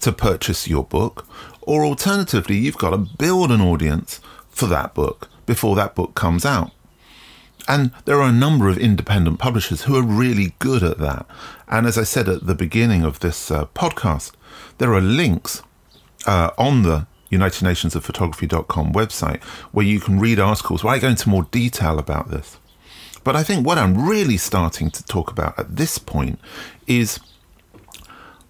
to 0.00 0.12
purchase 0.12 0.68
your 0.68 0.84
book, 0.84 1.26
or 1.62 1.84
alternatively, 1.84 2.56
you've 2.56 2.78
got 2.78 2.90
to 2.90 2.98
build 2.98 3.50
an 3.50 3.60
audience 3.60 4.20
for 4.48 4.66
that 4.66 4.94
book 4.94 5.28
before 5.46 5.74
that 5.76 5.94
book 5.94 6.14
comes 6.14 6.44
out. 6.44 6.70
And 7.66 7.90
there 8.04 8.20
are 8.20 8.28
a 8.28 8.32
number 8.32 8.68
of 8.68 8.78
independent 8.78 9.38
publishers 9.38 9.82
who 9.82 9.96
are 9.96 10.02
really 10.02 10.54
good 10.58 10.82
at 10.82 10.98
that. 10.98 11.26
And 11.66 11.86
as 11.86 11.98
I 11.98 12.04
said 12.04 12.28
at 12.28 12.46
the 12.46 12.54
beginning 12.54 13.02
of 13.02 13.20
this 13.20 13.50
uh, 13.50 13.66
podcast, 13.66 14.32
there 14.78 14.92
are 14.92 15.00
links 15.00 15.62
uh, 16.26 16.50
on 16.58 16.82
the 16.82 17.06
United 17.30 17.62
Nations 17.64 17.94
of 17.94 18.04
Photography.com 18.04 18.92
website 18.92 19.42
where 19.72 19.86
you 19.86 20.00
can 20.00 20.20
read 20.20 20.38
articles 20.38 20.84
where 20.84 20.94
I 20.94 20.98
go 20.98 21.08
into 21.08 21.28
more 21.28 21.44
detail 21.44 21.98
about 21.98 22.30
this. 22.30 22.58
But 23.22 23.36
I 23.36 23.42
think 23.42 23.66
what 23.66 23.78
I'm 23.78 24.06
really 24.06 24.36
starting 24.36 24.90
to 24.90 25.04
talk 25.04 25.30
about 25.30 25.58
at 25.58 25.76
this 25.76 25.98
point 25.98 26.38
is 26.86 27.18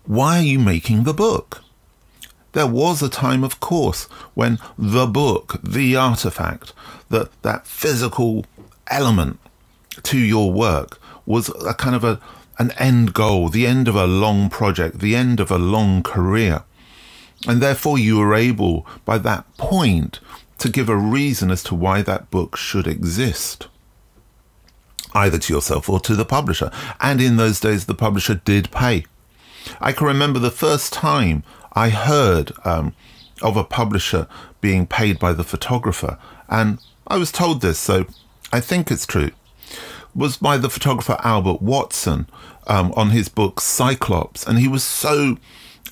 why 0.04 0.38
are 0.38 0.42
you 0.42 0.58
making 0.58 1.04
the 1.04 1.14
book? 1.14 1.62
There 2.52 2.66
was 2.66 3.02
a 3.02 3.08
time, 3.08 3.42
of 3.42 3.58
course, 3.60 4.04
when 4.34 4.58
the 4.78 5.06
book, 5.06 5.60
the 5.62 5.96
artifact, 5.96 6.72
that 7.08 7.30
that 7.42 7.66
physical 7.66 8.44
element 8.88 9.38
to 10.02 10.18
your 10.18 10.52
work 10.52 11.00
was 11.26 11.48
a 11.64 11.74
kind 11.74 11.96
of 11.96 12.04
a 12.04 12.20
an 12.58 12.70
end 12.72 13.14
goal, 13.14 13.48
the 13.48 13.66
end 13.66 13.88
of 13.88 13.96
a 13.96 14.06
long 14.06 14.48
project, 14.48 15.00
the 15.00 15.16
end 15.16 15.40
of 15.40 15.50
a 15.50 15.58
long 15.58 16.02
career. 16.02 16.62
And 17.46 17.60
therefore 17.60 17.98
you 17.98 18.18
were 18.18 18.34
able 18.34 18.86
by 19.04 19.18
that 19.18 19.44
point 19.56 20.20
to 20.58 20.68
give 20.68 20.88
a 20.88 20.96
reason 20.96 21.50
as 21.50 21.62
to 21.64 21.74
why 21.74 22.02
that 22.02 22.30
book 22.30 22.56
should 22.56 22.86
exist. 22.86 23.68
Either 25.12 25.38
to 25.38 25.52
yourself 25.52 25.88
or 25.88 26.00
to 26.00 26.14
the 26.14 26.24
publisher. 26.24 26.70
And 27.00 27.20
in 27.20 27.36
those 27.36 27.60
days 27.60 27.86
the 27.86 27.94
publisher 27.94 28.34
did 28.34 28.70
pay. 28.70 29.04
I 29.80 29.92
can 29.92 30.06
remember 30.06 30.38
the 30.38 30.50
first 30.50 30.92
time 30.92 31.42
I 31.72 31.88
heard 31.88 32.52
um, 32.64 32.94
of 33.42 33.56
a 33.56 33.64
publisher 33.64 34.28
being 34.60 34.86
paid 34.86 35.18
by 35.18 35.32
the 35.32 35.44
photographer, 35.44 36.18
and 36.48 36.78
I 37.06 37.16
was 37.16 37.32
told 37.32 37.60
this, 37.60 37.78
so 37.78 38.06
I 38.52 38.60
think 38.60 38.90
it's 38.90 39.06
true, 39.06 39.30
was 40.14 40.36
by 40.36 40.56
the 40.56 40.70
photographer 40.70 41.16
Albert 41.20 41.60
Watson 41.60 42.26
um, 42.66 42.92
on 42.96 43.10
his 43.10 43.28
book 43.28 43.60
Cyclops, 43.60 44.46
and 44.46 44.58
he 44.58 44.68
was 44.68 44.84
so 44.84 45.36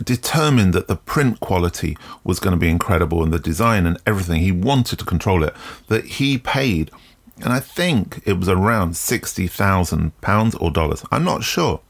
determined 0.04 0.72
that 0.74 0.88
the 0.88 0.96
print 0.96 1.40
quality 1.40 1.96
was 2.24 2.40
going 2.40 2.52
to 2.52 2.60
be 2.60 2.70
incredible 2.70 3.22
and 3.22 3.32
the 3.32 3.38
design 3.38 3.86
and 3.86 3.98
everything. 4.06 4.40
He 4.40 4.52
wanted 4.52 4.98
to 4.98 5.04
control 5.04 5.44
it, 5.44 5.54
that 5.88 6.04
he 6.04 6.38
paid, 6.38 6.90
and 7.42 7.52
I 7.52 7.60
think 7.60 8.22
it 8.24 8.34
was 8.34 8.48
around 8.48 8.96
sixty 8.96 9.46
thousand 9.46 10.18
pounds 10.20 10.54
or 10.56 10.70
dollars. 10.70 11.04
I'm 11.10 11.24
not 11.24 11.44
sure 11.44 11.80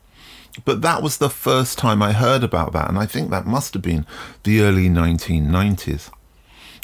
but 0.64 0.82
that 0.82 1.02
was 1.02 1.16
the 1.16 1.30
first 1.30 1.78
time 1.78 2.02
I 2.02 2.12
heard 2.12 2.44
about 2.44 2.73
that, 2.73 2.88
and 2.88 2.99
I 2.99 3.06
think 3.06 3.30
that 3.30 3.47
must 3.47 3.73
have 3.75 3.82
been 3.82 4.06
the 4.42 4.61
early 4.61 4.88
1990s. 4.88 6.11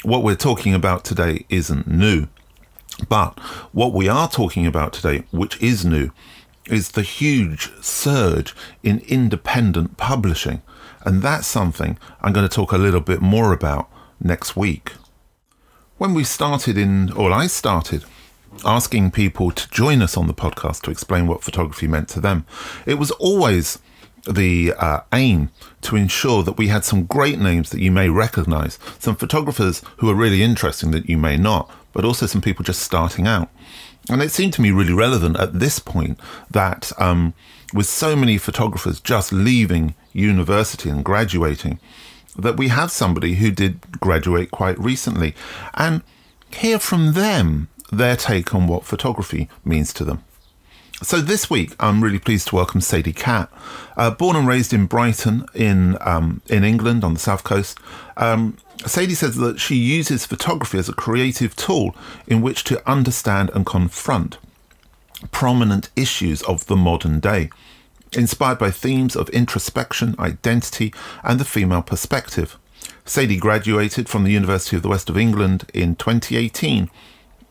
What 0.03 0.23
we're 0.23 0.35
talking 0.35 0.73
about 0.73 1.03
today 1.03 1.45
isn't 1.49 1.87
new, 1.87 2.27
but 3.07 3.37
what 3.71 3.93
we 3.93 4.09
are 4.09 4.29
talking 4.29 4.65
about 4.65 4.93
today, 4.93 5.23
which 5.31 5.61
is 5.61 5.85
new, 5.85 6.11
is 6.65 6.91
the 6.91 7.03
huge 7.03 7.71
surge 7.81 8.55
in 8.81 8.99
independent 9.07 9.97
publishing, 9.97 10.61
and 11.05 11.21
that's 11.21 11.47
something 11.47 11.97
I'm 12.21 12.33
going 12.33 12.47
to 12.47 12.53
talk 12.53 12.71
a 12.71 12.77
little 12.77 13.01
bit 13.01 13.21
more 13.21 13.53
about 13.53 13.89
next 14.19 14.55
week. 14.55 14.93
When 15.97 16.13
we 16.13 16.23
started 16.23 16.77
in, 16.77 17.11
or 17.13 17.31
I 17.31 17.47
started 17.47 18.05
asking 18.65 19.11
people 19.11 19.51
to 19.51 19.69
join 19.69 20.01
us 20.01 20.17
on 20.17 20.27
the 20.27 20.33
podcast 20.33 20.81
to 20.81 20.91
explain 20.91 21.27
what 21.27 21.43
photography 21.43 21.87
meant 21.87 22.09
to 22.09 22.19
them. 22.19 22.45
It 22.85 22.95
was 22.95 23.11
always 23.11 23.79
the 24.27 24.73
uh, 24.77 25.01
aim 25.13 25.49
to 25.81 25.95
ensure 25.95 26.43
that 26.43 26.57
we 26.57 26.67
had 26.67 26.83
some 26.83 27.05
great 27.05 27.39
names 27.39 27.69
that 27.69 27.79
you 27.79 27.91
may 27.91 28.09
recognize, 28.09 28.77
some 28.97 29.15
photographers 29.15 29.81
who 29.97 30.09
are 30.09 30.15
really 30.15 30.43
interesting 30.43 30.91
that 30.91 31.09
you 31.09 31.17
may 31.17 31.37
not, 31.37 31.69
but 31.93 32.05
also 32.05 32.25
some 32.25 32.41
people 32.41 32.63
just 32.63 32.81
starting 32.81 33.27
out. 33.27 33.49
And 34.09 34.21
it 34.21 34.31
seemed 34.31 34.53
to 34.53 34.61
me 34.61 34.71
really 34.71 34.93
relevant 34.93 35.39
at 35.39 35.59
this 35.59 35.79
point 35.79 36.19
that 36.49 36.91
um, 36.97 37.33
with 37.73 37.85
so 37.85 38.15
many 38.15 38.37
photographers 38.37 38.99
just 38.99 39.31
leaving 39.31 39.95
university 40.13 40.89
and 40.89 41.03
graduating, 41.03 41.79
that 42.37 42.57
we 42.57 42.69
have 42.69 42.91
somebody 42.91 43.35
who 43.35 43.51
did 43.51 43.99
graduate 43.99 44.51
quite 44.51 44.79
recently 44.79 45.35
and 45.73 46.01
hear 46.51 46.79
from 46.79 47.13
them 47.13 47.67
their 47.91 48.15
take 48.15 48.53
on 48.53 48.67
what 48.67 48.85
photography 48.85 49.49
means 49.65 49.93
to 49.93 50.03
them. 50.03 50.23
So 51.01 51.21
this 51.21 51.49
week, 51.49 51.75
I'm 51.79 52.03
really 52.03 52.19
pleased 52.19 52.49
to 52.49 52.55
welcome 52.55 52.81
Sadie 52.81 53.13
Catt. 53.13 53.49
Uh, 53.95 54.11
born 54.11 54.35
and 54.35 54.45
raised 54.45 54.73
in 54.73 54.85
Brighton, 54.85 55.45
in 55.55 55.97
um, 56.01 56.41
in 56.47 56.65
England, 56.65 57.05
on 57.05 57.13
the 57.13 57.19
south 57.21 57.45
coast, 57.45 57.79
um, 58.17 58.57
Sadie 58.85 59.15
says 59.15 59.37
that 59.37 59.61
she 59.61 59.75
uses 59.75 60.25
photography 60.25 60.77
as 60.77 60.89
a 60.89 60.93
creative 60.93 61.55
tool 61.55 61.95
in 62.27 62.41
which 62.41 62.65
to 62.65 62.89
understand 62.89 63.49
and 63.53 63.65
confront 63.65 64.37
prominent 65.31 65.89
issues 65.95 66.41
of 66.43 66.65
the 66.67 66.75
modern 66.75 67.19
day, 67.21 67.49
inspired 68.13 68.59
by 68.59 68.71
themes 68.71 69.15
of 69.15 69.29
introspection, 69.29 70.15
identity, 70.19 70.93
and 71.23 71.39
the 71.39 71.45
female 71.45 71.81
perspective. 71.81 72.57
Sadie 73.05 73.37
graduated 73.37 74.07
from 74.07 74.23
the 74.23 74.31
University 74.31 74.75
of 74.75 74.81
the 74.81 74.89
West 74.89 75.09
of 75.09 75.17
England 75.17 75.69
in 75.73 75.95
2018 75.95 76.89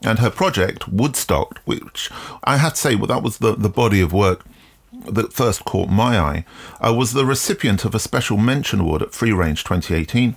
and 0.03 0.19
her 0.21 0.31
project 0.31 0.89
Woodstock, 0.89 1.61
which 1.65 2.11
I 2.45 2.57
have 2.57 2.75
to 2.75 2.81
say, 2.81 2.95
well, 2.95 3.09
that 3.09 3.23
was 3.23 3.39
the, 3.39 3.57
the 3.57 3.69
body 3.69 4.01
of 4.01 4.13
work 4.13 4.45
that 4.93 5.33
first 5.33 5.65
caught 5.65 5.89
my 5.89 6.19
eye, 6.19 6.45
uh, 6.81 6.95
was 6.95 7.13
the 7.13 7.25
recipient 7.27 7.85
of 7.85 7.95
a 7.95 7.99
special 7.99 8.37
mention 8.37 8.81
award 8.81 9.03
at 9.03 9.13
Free 9.13 9.33
Range 9.33 9.63
2018 9.63 10.37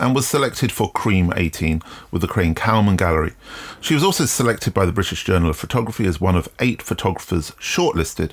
and 0.00 0.14
was 0.14 0.26
selected 0.26 0.70
for 0.70 0.90
Cream 0.92 1.32
18 1.34 1.82
with 2.10 2.22
the 2.22 2.28
Crane 2.28 2.54
Kalman 2.54 2.96
Gallery. 2.96 3.32
She 3.80 3.94
was 3.94 4.04
also 4.04 4.24
selected 4.24 4.72
by 4.72 4.86
the 4.86 4.92
British 4.92 5.24
Journal 5.24 5.50
of 5.50 5.56
Photography 5.56 6.06
as 6.06 6.20
one 6.20 6.36
of 6.36 6.48
eight 6.60 6.80
photographers 6.80 7.50
shortlisted 7.52 8.32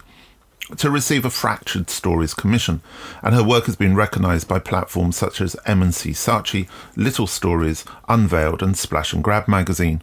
to 0.76 0.92
receive 0.92 1.24
a 1.24 1.30
Fractured 1.30 1.90
Stories 1.90 2.34
commission, 2.34 2.82
and 3.22 3.34
her 3.34 3.44
work 3.44 3.66
has 3.66 3.76
been 3.76 3.96
recognised 3.96 4.48
by 4.48 4.60
platforms 4.60 5.16
such 5.16 5.40
as 5.40 5.56
M&C 5.66 6.12
Saatchi, 6.12 6.68
Little 6.96 7.28
Stories, 7.28 7.86
Unveiled, 8.10 8.62
and 8.62 8.78
Splash 8.78 9.14
and 9.14 9.24
Grab 9.24 9.48
magazine. 9.48 10.02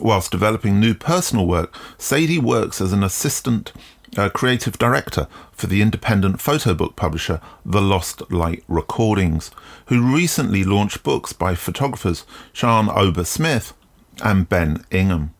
Whilst 0.00 0.30
developing 0.30 0.80
new 0.80 0.94
personal 0.94 1.46
work, 1.46 1.76
Sadie 1.98 2.38
works 2.38 2.80
as 2.80 2.92
an 2.92 3.04
assistant 3.04 3.72
uh, 4.16 4.28
creative 4.30 4.78
director 4.78 5.28
for 5.52 5.66
the 5.66 5.82
independent 5.82 6.40
photo 6.40 6.74
book 6.74 6.96
publisher 6.96 7.40
The 7.64 7.82
Lost 7.82 8.30
Light 8.30 8.64
Recordings, 8.68 9.50
who 9.86 10.14
recently 10.14 10.64
launched 10.64 11.02
books 11.02 11.32
by 11.32 11.54
photographers 11.54 12.24
Sean 12.52 12.88
Ober 12.88 13.24
Smith 13.24 13.74
and 14.22 14.48
Ben 14.48 14.84
Ingham. 14.90 15.34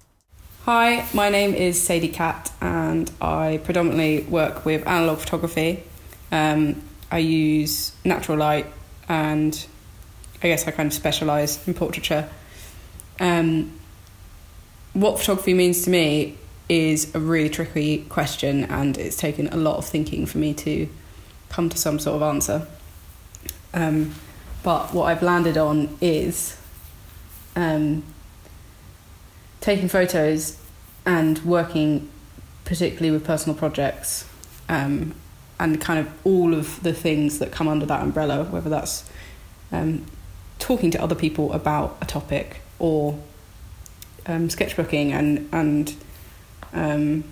Hi, 0.66 1.06
my 1.14 1.28
name 1.28 1.54
is 1.54 1.80
Sadie 1.80 2.08
Catt, 2.08 2.50
and 2.60 3.08
I 3.20 3.60
predominantly 3.62 4.24
work 4.24 4.64
with 4.64 4.84
analog 4.84 5.18
photography. 5.18 5.84
Um, 6.32 6.82
I 7.08 7.18
use 7.18 7.92
natural 8.04 8.38
light, 8.38 8.66
and 9.08 9.64
I 10.42 10.48
guess 10.48 10.66
I 10.66 10.72
kind 10.72 10.88
of 10.88 10.92
specialise 10.92 11.64
in 11.68 11.74
portraiture. 11.74 12.28
Um, 13.20 13.78
what 14.92 15.20
photography 15.20 15.54
means 15.54 15.84
to 15.84 15.90
me 15.90 16.36
is 16.68 17.14
a 17.14 17.20
really 17.20 17.48
tricky 17.48 17.98
question, 17.98 18.64
and 18.64 18.98
it's 18.98 19.16
taken 19.16 19.46
a 19.46 19.56
lot 19.56 19.76
of 19.76 19.84
thinking 19.84 20.26
for 20.26 20.38
me 20.38 20.52
to 20.54 20.88
come 21.48 21.68
to 21.68 21.78
some 21.78 22.00
sort 22.00 22.16
of 22.16 22.22
answer. 22.22 22.66
Um, 23.72 24.16
but 24.64 24.92
what 24.92 25.04
I've 25.04 25.22
landed 25.22 25.58
on 25.58 25.96
is 26.00 26.58
um, 27.54 28.02
taking 29.66 29.88
photos 29.88 30.56
and 31.04 31.40
working 31.44 32.08
particularly 32.64 33.10
with 33.10 33.24
personal 33.26 33.58
projects 33.58 34.24
um, 34.68 35.12
and 35.58 35.80
kind 35.80 35.98
of 35.98 36.08
all 36.22 36.54
of 36.54 36.80
the 36.84 36.94
things 36.94 37.40
that 37.40 37.50
come 37.50 37.66
under 37.66 37.84
that 37.84 38.00
umbrella, 38.00 38.44
whether 38.44 38.70
that's 38.70 39.10
um, 39.72 40.06
talking 40.60 40.92
to 40.92 41.02
other 41.02 41.16
people 41.16 41.52
about 41.52 41.98
a 42.00 42.04
topic 42.04 42.60
or 42.78 43.18
um, 44.26 44.46
sketchbooking 44.46 45.10
and 45.10 45.48
and 45.52 45.96
um, 46.72 47.24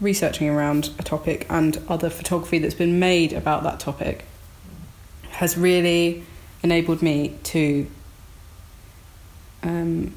researching 0.00 0.48
around 0.48 0.88
a 0.98 1.02
topic 1.02 1.44
and 1.50 1.82
other 1.86 2.08
photography 2.08 2.58
that's 2.58 2.74
been 2.74 2.98
made 2.98 3.34
about 3.34 3.62
that 3.62 3.78
topic 3.78 4.24
has 5.32 5.58
really 5.58 6.24
enabled 6.62 7.02
me 7.02 7.36
to 7.42 7.86
um, 9.62 10.14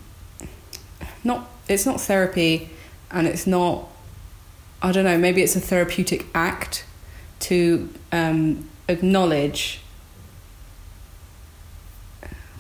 not 1.25 1.49
it's 1.67 1.85
not 1.85 1.99
therapy 2.01 2.69
and 3.11 3.27
it's 3.27 3.47
not 3.47 3.87
I 4.81 4.91
don't 4.91 5.05
know 5.05 5.17
maybe 5.17 5.41
it's 5.41 5.55
a 5.55 5.59
therapeutic 5.59 6.25
act 6.33 6.85
to 7.39 7.89
um, 8.11 8.69
acknowledge 8.87 9.81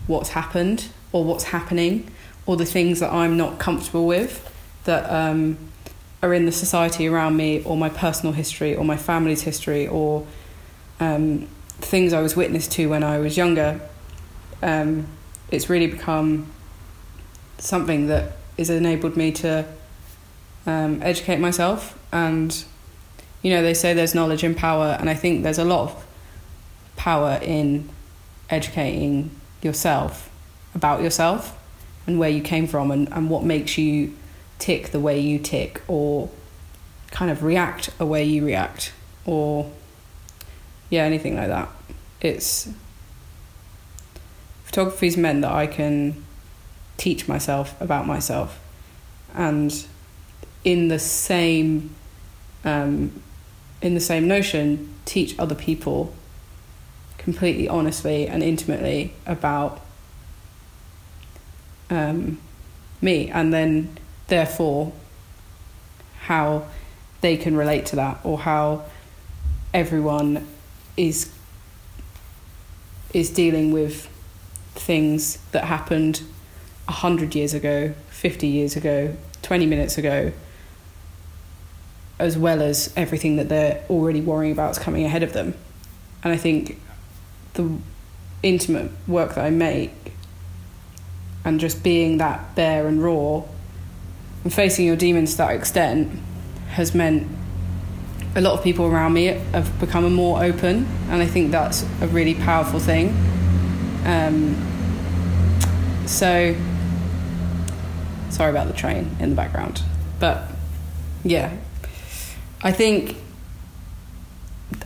what's 0.07 0.29
happened 0.29 0.87
or 1.11 1.23
what's 1.23 1.45
happening 1.45 2.09
or 2.45 2.55
the 2.55 2.65
things 2.65 2.99
that 3.01 3.11
I'm 3.11 3.37
not 3.37 3.59
comfortable 3.59 4.07
with 4.07 4.43
that 4.85 5.09
um, 5.11 5.57
are 6.23 6.33
in 6.33 6.45
the 6.45 6.51
society 6.51 7.07
around 7.07 7.37
me, 7.37 7.61
or 7.63 7.77
my 7.77 7.89
personal 7.89 8.33
history, 8.33 8.73
or 8.73 8.83
my 8.83 8.97
family's 8.97 9.41
history, 9.41 9.87
or 9.87 10.25
um, 10.99 11.47
things 11.79 12.13
I 12.13 12.21
was 12.21 12.35
witness 12.35 12.67
to 12.69 12.89
when 12.89 13.03
I 13.03 13.19
was 13.19 13.37
younger, 13.37 13.81
um, 14.63 15.05
it's 15.51 15.69
really 15.69 15.87
become 15.87 16.47
something 17.59 18.07
that 18.07 18.33
has 18.57 18.69
enabled 18.69 19.15
me 19.17 19.31
to 19.33 19.65
um, 20.65 21.01
educate 21.01 21.39
myself. 21.39 21.97
And, 22.11 22.63
you 23.41 23.51
know, 23.51 23.61
they 23.61 23.73
say 23.73 23.93
there's 23.93 24.15
knowledge 24.15 24.43
in 24.43 24.55
power, 24.55 24.97
and 24.99 25.09
I 25.09 25.13
think 25.13 25.43
there's 25.43 25.59
a 25.59 25.65
lot 25.65 25.89
of 25.89 26.05
power 26.95 27.39
in 27.41 27.89
educating 28.49 29.31
yourself 29.61 30.29
about 30.73 31.01
yourself 31.01 31.57
and 32.05 32.19
where 32.19 32.29
you 32.29 32.41
came 32.41 32.67
from 32.67 32.91
and, 32.91 33.11
and 33.11 33.29
what 33.29 33.43
makes 33.43 33.77
you 33.77 34.13
tick 34.59 34.89
the 34.91 34.99
way 34.99 35.19
you 35.19 35.37
tick 35.37 35.81
or 35.87 36.29
kind 37.11 37.29
of 37.29 37.43
react 37.43 37.89
a 37.99 38.05
way 38.05 38.23
you 38.23 38.45
react 38.45 38.93
or 39.25 39.69
yeah 40.89 41.03
anything 41.03 41.35
like 41.35 41.47
that 41.47 41.69
it's 42.21 42.69
photography's 44.63 45.17
meant 45.17 45.41
that 45.41 45.51
i 45.51 45.67
can 45.67 46.23
teach 46.97 47.27
myself 47.27 47.79
about 47.81 48.05
myself. 48.05 48.59
And 49.33 49.85
in 50.63 50.87
the 50.87 50.99
same 50.99 51.95
um, 52.65 53.21
in 53.81 53.93
the 53.93 53.99
same 53.99 54.27
notion 54.27 54.93
teach 55.05 55.37
other 55.39 55.55
people 55.55 56.13
completely 57.17 57.67
honestly 57.67 58.27
and 58.27 58.43
intimately 58.43 59.13
about 59.25 59.79
um, 61.89 62.39
me. 63.01 63.29
And 63.29 63.53
then 63.53 63.97
therefore 64.27 64.91
how 66.21 66.67
they 67.21 67.37
can 67.37 67.55
relate 67.55 67.85
to 67.87 67.95
that 67.95 68.19
or 68.23 68.39
how 68.39 68.83
everyone 69.73 70.47
is 70.97 71.33
is 73.13 73.29
dealing 73.29 73.71
with 73.71 74.07
things 74.75 75.37
that 75.51 75.63
happened 75.63 76.21
100 76.87 77.35
years 77.35 77.53
ago 77.53 77.93
50 78.09 78.47
years 78.47 78.75
ago 78.75 79.15
20 79.41 79.65
minutes 79.65 79.97
ago 79.97 80.31
as 82.19 82.37
well 82.37 82.61
as 82.61 82.91
everything 82.95 83.35
that 83.35 83.47
they're 83.49 83.83
already 83.89 84.21
worrying 84.21 84.51
about 84.51 84.71
is 84.71 84.79
coming 84.79 85.05
ahead 85.05 85.23
of 85.23 85.33
them 85.33 85.53
and 86.23 86.33
i 86.33 86.37
think 86.37 86.79
the 87.53 87.77
intimate 88.43 88.91
work 89.07 89.35
that 89.35 89.45
i 89.45 89.49
make 89.49 89.91
and 91.45 91.59
just 91.59 91.83
being 91.83 92.17
that 92.17 92.55
bare 92.55 92.87
and 92.87 93.03
raw 93.03 93.41
and 94.43 94.53
facing 94.53 94.85
your 94.85 94.95
demons 94.95 95.31
to 95.31 95.37
that 95.37 95.55
extent 95.55 96.19
has 96.69 96.93
meant 96.93 97.27
a 98.37 98.41
lot 98.41 98.53
of 98.53 98.63
people 98.63 98.85
around 98.85 99.13
me 99.13 99.25
have 99.25 99.79
become 99.79 100.13
more 100.13 100.43
open, 100.43 100.87
and 101.09 101.21
I 101.21 101.25
think 101.25 101.51
that's 101.51 101.83
a 102.01 102.07
really 102.07 102.35
powerful 102.35 102.79
thing. 102.79 103.09
Um, 104.05 104.55
so, 106.05 106.55
sorry 108.29 108.51
about 108.51 108.67
the 108.67 108.73
train 108.73 109.15
in 109.19 109.29
the 109.31 109.35
background, 109.35 109.81
but 110.19 110.43
yeah, 111.23 111.55
I 112.61 112.71
think 112.71 113.17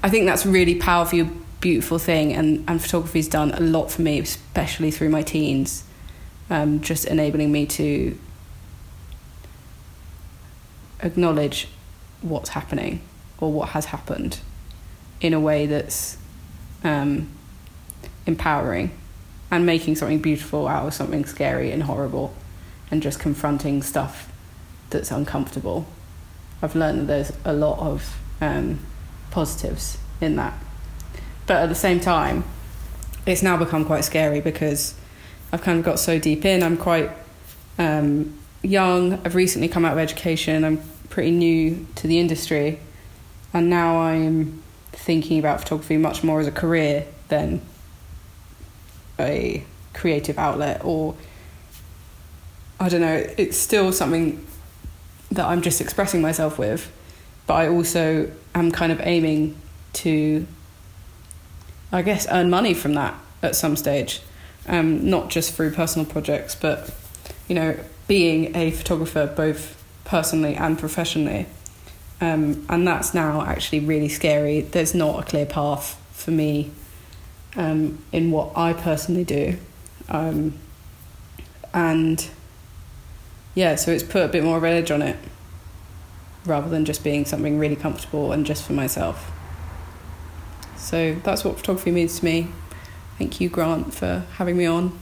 I 0.04 0.10
think 0.10 0.25
that's 0.25 0.45
really 0.45 0.75
powerful, 0.75 1.30
beautiful 1.60 1.99
thing, 1.99 2.34
and 2.34 2.63
and 2.67 2.82
photography's 2.82 3.27
done 3.27 3.51
a 3.51 3.60
lot 3.60 3.91
for 3.91 4.01
me, 4.01 4.19
especially 4.19 4.91
through 4.91 5.10
my 5.10 5.21
teens, 5.21 5.84
um, 6.49 6.82
just 6.82 7.06
enabling 7.06 7.51
me 7.51 7.65
to 7.67 8.17
acknowledge 11.01 11.67
what's 12.21 12.49
happening 12.49 13.01
or 13.39 13.51
what 13.51 13.69
has 13.69 13.86
happened 13.86 14.39
in 15.19 15.34
a 15.34 15.39
way 15.39 15.65
that's 15.65 16.17
um, 16.84 17.27
empowering 18.25 18.91
and 19.49 19.65
making 19.65 19.95
something 19.95 20.19
beautiful 20.19 20.67
out 20.67 20.88
of 20.88 20.93
something 20.93 21.25
scary 21.25 21.71
and 21.71 21.84
horrible 21.84 22.34
and 22.91 23.01
just 23.01 23.19
confronting 23.19 23.82
stuff 23.82 24.32
that's 24.89 25.10
uncomfortable. 25.10 25.88
I've 26.62 26.75
learned 26.75 26.99
that 26.99 27.08
there's 27.08 27.34
a 27.43 27.54
lot 27.54 27.80
of 27.80 28.19
um, 28.39 28.80
positives 29.32 29.97
in 30.19 30.36
that. 30.36 30.54
But 31.47 31.58
at 31.63 31.69
the 31.69 31.75
same 31.75 31.99
time, 31.99 32.43
it's 33.25 33.41
now 33.41 33.58
become 33.58 33.86
quite 33.86 34.04
scary 34.04 34.41
because 34.41 34.95
I've 35.51 35.62
kind 35.62 35.80
of 35.80 35.86
got 35.86 35.99
so 35.99 36.19
deep 36.19 36.45
in. 36.45 36.62
I'm 36.62 36.77
quite 36.77 37.12
um, 37.80 38.38
young. 38.62 39.13
I've 39.25 39.36
recently 39.36 39.67
come 39.67 39.86
out 39.86 39.93
of 39.93 39.99
education. 39.99 40.63
I'm 40.63 40.82
pretty 41.10 41.32
new 41.32 41.88
to 41.95 42.08
the 42.08 42.19
industry, 42.19 42.80
and 43.54 43.69
now 43.69 43.99
I'm 43.99 44.62
thinking 44.91 45.39
about 45.39 45.62
photography 45.62 45.97
much 45.97 46.23
more 46.23 46.39
as 46.39 46.47
a 46.47 46.51
career 46.51 47.06
than 47.30 47.62
a 49.19 49.63
creative 49.93 50.38
outlet 50.38 50.84
or 50.84 51.15
I 52.82 52.89
don't 52.89 53.02
know, 53.02 53.24
it's 53.38 53.58
still 53.58 53.94
something 53.94 54.44
that 55.32 55.46
I'm 55.46 55.62
just 55.62 55.82
expressing 55.82 56.20
myself 56.20 56.58
with, 56.58 56.91
but 57.46 57.54
I 57.54 57.67
also 57.67 58.32
am 58.56 58.72
kind 58.72 58.91
of 58.91 59.00
aiming 59.02 59.56
to, 59.94 60.48
I 61.91 62.02
guess, 62.02 62.26
earn 62.32 62.50
money 62.50 62.74
from 62.74 62.96
that 62.96 63.13
at 63.44 63.56
some 63.56 63.76
stage, 63.76 64.22
um, 64.67 65.08
not 65.08 65.30
just 65.30 65.54
through 65.54 65.74
personal 65.74 66.08
projects, 66.08 66.56
but 66.56 66.91
you 67.48 67.54
know, 67.54 67.78
being 68.08 68.56
a 68.56 68.72
photographer 68.72 69.28
both 69.28 69.80
personally 70.04 70.56
and 70.56 70.80
professionally. 70.80 71.46
Um, 72.20 72.65
and 72.67 72.88
that's 72.88 73.13
now 73.13 73.44
actually 73.44 73.82
really 73.82 74.10
scary. 74.10 74.62
There's 74.62 74.96
not 74.96 75.20
a 75.20 75.24
clear 75.24 75.46
path 75.46 76.02
for 76.13 76.32
me 76.32 76.72
um, 77.56 78.00
in 78.12 78.32
what 78.32 78.58
I 78.58 78.74
personally 78.74 79.24
do. 79.24 79.60
Um, 80.10 80.56
and 81.76 82.28
yeah, 83.56 83.76
so 83.76 83.92
it's 83.92 84.04
put 84.04 84.24
a 84.24 84.28
bit 84.28 84.44
more 84.44 84.58
of 84.58 84.64
an 84.64 84.74
edge 84.74 84.92
on 84.92 85.02
it 85.02 85.18
rather 86.46 86.70
than 86.70 86.86
just 86.86 87.04
being 87.04 87.26
something 87.26 87.60
really 87.60 87.76
comfortable 87.76 88.32
and 88.32 88.46
just 88.46 88.64
for 88.64 88.74
myself. 88.74 89.32
So 90.78 91.16
that's 91.24 91.44
what 91.44 91.58
photography 91.58 91.92
means 91.92 92.20
to 92.20 92.26
me. 92.26 92.48
Thank 93.18 93.40
you, 93.40 93.50
Grant, 93.50 93.94
for 93.94 94.26
having 94.38 94.58
me 94.58 94.66
on. 94.66 94.98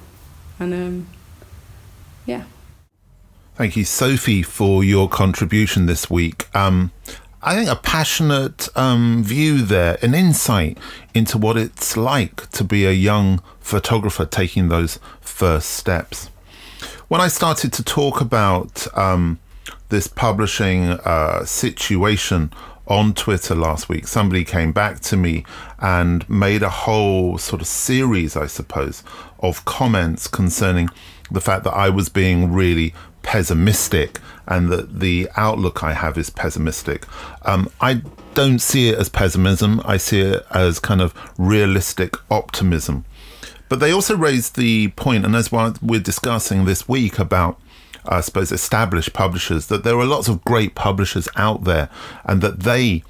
And 0.59 0.73
um, 0.73 1.07
yeah. 2.25 2.43
Thank 3.55 3.75
you, 3.75 3.85
Sophie, 3.85 4.43
for 4.43 4.83
your 4.83 5.07
contribution 5.07 5.85
this 5.85 6.09
week. 6.09 6.53
Um, 6.55 6.91
I 7.41 7.55
think 7.55 7.69
a 7.69 7.75
passionate 7.77 8.67
um, 8.75 9.23
view 9.23 9.61
there, 9.61 9.97
an 10.01 10.13
insight 10.13 10.77
into 11.13 11.37
what 11.37 11.55
it's 11.55 11.95
like 11.95 12.49
to 12.51 12.63
be 12.65 12.85
a 12.85 12.91
young 12.91 13.41
photographer 13.61 14.25
taking 14.25 14.67
those 14.67 14.99
first 15.21 15.69
steps. 15.69 16.29
When 17.09 17.21
I 17.21 17.27
started 17.27 17.73
to 17.73 17.83
talk 17.83 18.21
about 18.21 18.85
um, 18.95 19.39
this 19.89 20.05
publishing 20.05 20.91
uh, 20.91 21.43
situation 21.43 22.53
on 22.85 23.15
Twitter 23.15 23.55
last 23.55 23.89
week, 23.89 24.05
somebody 24.05 24.43
came 24.43 24.71
back 24.71 24.99
to 24.99 25.17
me 25.17 25.43
and 25.79 26.29
made 26.29 26.61
a 26.61 26.69
whole 26.69 27.39
sort 27.39 27.63
of 27.63 27.67
series, 27.67 28.37
I 28.37 28.45
suppose, 28.45 29.03
of 29.39 29.65
comments 29.65 30.27
concerning 30.27 30.87
the 31.31 31.41
fact 31.41 31.63
that 31.63 31.73
I 31.73 31.89
was 31.89 32.09
being 32.09 32.53
really 32.53 32.93
pessimistic 33.23 34.19
and 34.47 34.69
that 34.69 34.99
the 34.99 35.29
outlook 35.35 35.83
I 35.83 35.93
have 35.93 36.15
is 36.15 36.29
pessimistic. 36.29 37.07
Um, 37.41 37.71
I 37.81 38.03
don't 38.35 38.59
see 38.59 38.89
it 38.89 38.99
as 38.99 39.09
pessimism, 39.09 39.81
I 39.83 39.97
see 39.97 40.21
it 40.21 40.45
as 40.51 40.79
kind 40.79 41.01
of 41.01 41.15
realistic 41.39 42.13
optimism. 42.29 43.05
But 43.69 43.79
they 43.79 43.91
also 43.91 44.17
raised 44.17 44.55
the 44.55 44.89
point, 44.89 45.25
and 45.25 45.35
as 45.35 45.51
we're 45.51 45.99
discussing 45.99 46.65
this 46.65 46.89
week 46.89 47.19
about, 47.19 47.59
I 48.05 48.21
suppose, 48.21 48.51
established 48.51 49.13
publishers, 49.13 49.67
that 49.67 49.83
there 49.83 49.97
are 49.97 50.05
lots 50.05 50.27
of 50.27 50.43
great 50.43 50.73
publishers 50.75 51.29
out 51.35 51.63
there 51.63 51.89
and 52.25 52.41
that 52.41 52.61
they 52.61 53.03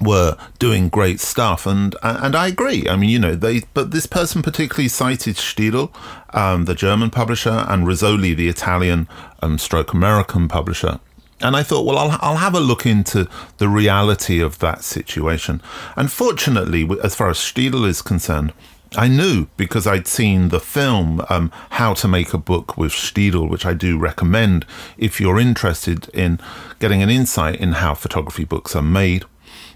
were 0.00 0.36
doing 0.58 0.88
great 0.88 1.20
stuff, 1.20 1.66
and 1.66 1.96
and 2.02 2.36
I 2.36 2.46
agree. 2.48 2.86
I 2.88 2.96
mean, 2.96 3.10
you 3.10 3.18
know, 3.18 3.34
they 3.34 3.62
but 3.74 3.90
this 3.90 4.06
person 4.06 4.42
particularly 4.42 4.88
cited 4.88 5.36
Steidl, 5.36 5.92
um, 6.34 6.66
the 6.66 6.74
German 6.74 7.10
publisher, 7.10 7.64
and 7.68 7.84
Rizzoli, 7.86 8.36
the 8.36 8.48
Italian 8.48 9.08
um, 9.42 9.58
stroke 9.58 9.92
American 9.92 10.48
publisher. 10.48 11.00
And 11.40 11.54
I 11.54 11.62
thought, 11.62 11.86
well, 11.86 11.98
I'll, 11.98 12.18
I'll 12.20 12.36
have 12.38 12.54
a 12.54 12.60
look 12.60 12.84
into 12.84 13.28
the 13.58 13.68
reality 13.68 14.40
of 14.40 14.58
that 14.58 14.82
situation. 14.82 15.62
Unfortunately, 15.94 16.88
as 17.02 17.14
far 17.14 17.30
as 17.30 17.38
Steidl 17.38 17.86
is 17.86 18.02
concerned, 18.02 18.52
I 18.96 19.06
knew 19.08 19.48
because 19.56 19.86
I'd 19.86 20.06
seen 20.06 20.48
the 20.48 20.60
film 20.60 21.22
um, 21.28 21.52
How 21.70 21.92
to 21.94 22.08
Make 22.08 22.32
a 22.32 22.38
Book 22.38 22.78
with 22.78 22.92
Steidl, 22.92 23.48
which 23.48 23.66
I 23.66 23.74
do 23.74 23.98
recommend 23.98 24.64
if 24.96 25.20
you're 25.20 25.38
interested 25.38 26.08
in 26.14 26.40
getting 26.78 27.02
an 27.02 27.10
insight 27.10 27.56
in 27.56 27.72
how 27.72 27.94
photography 27.94 28.44
books 28.44 28.74
are 28.74 28.82
made. 28.82 29.24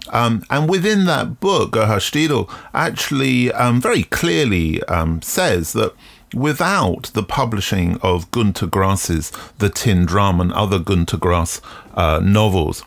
Um, 0.09 0.43
and 0.49 0.69
within 0.69 1.05
that 1.05 1.39
book, 1.39 1.71
Gerhard 1.71 2.01
Steidl 2.01 2.51
actually 2.73 3.51
um, 3.53 3.79
very 3.79 4.03
clearly 4.03 4.83
um, 4.83 5.21
says 5.21 5.73
that 5.73 5.93
without 6.33 7.11
the 7.13 7.23
publishing 7.23 7.97
of 8.01 8.29
Gunter 8.31 8.65
Grass's 8.65 9.31
The 9.59 9.69
Tin 9.69 10.05
Drum 10.05 10.41
and 10.41 10.51
other 10.53 10.79
Gunter 10.79 11.17
Grass 11.17 11.61
uh, 11.93 12.19
novels, 12.21 12.83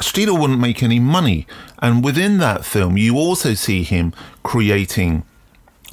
Streeter 0.00 0.34
wouldn't 0.34 0.60
make 0.60 0.82
any 0.82 0.98
money. 0.98 1.46
And 1.78 2.04
within 2.04 2.38
that 2.38 2.64
film, 2.64 2.96
you 2.96 3.16
also 3.16 3.54
see 3.54 3.82
him 3.82 4.12
creating 4.42 5.24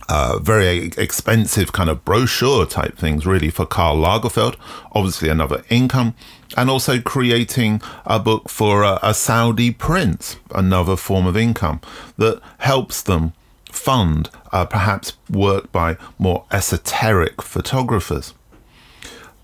uh, 0.10 0.40
very 0.40 0.92
expensive 0.98 1.74
kind 1.74 1.90
of 1.90 2.06
brochure 2.06 2.66
type 2.66 2.98
things, 2.98 3.26
really, 3.26 3.50
for 3.50 3.66
Karl 3.66 3.98
Lagerfeld. 3.98 4.56
Obviously, 4.94 5.30
another 5.30 5.64
income. 5.70 6.16
And 6.56 6.70
also 6.70 7.02
creating 7.02 7.82
a 8.06 8.20
book 8.20 8.50
for 8.50 8.84
a, 8.84 9.00
a 9.04 9.14
Saudi 9.14 9.72
prince, 9.72 10.38
another 10.56 10.96
form 10.96 11.28
of 11.28 11.36
income 11.36 11.82
that 12.18 12.42
helps 12.60 13.02
them 13.02 13.34
fund 13.70 14.30
uh, 14.52 14.66
perhaps 14.66 15.18
work 15.30 15.72
by 15.72 15.98
more 16.18 16.46
esoteric 16.52 17.42
photographers. 17.42 18.34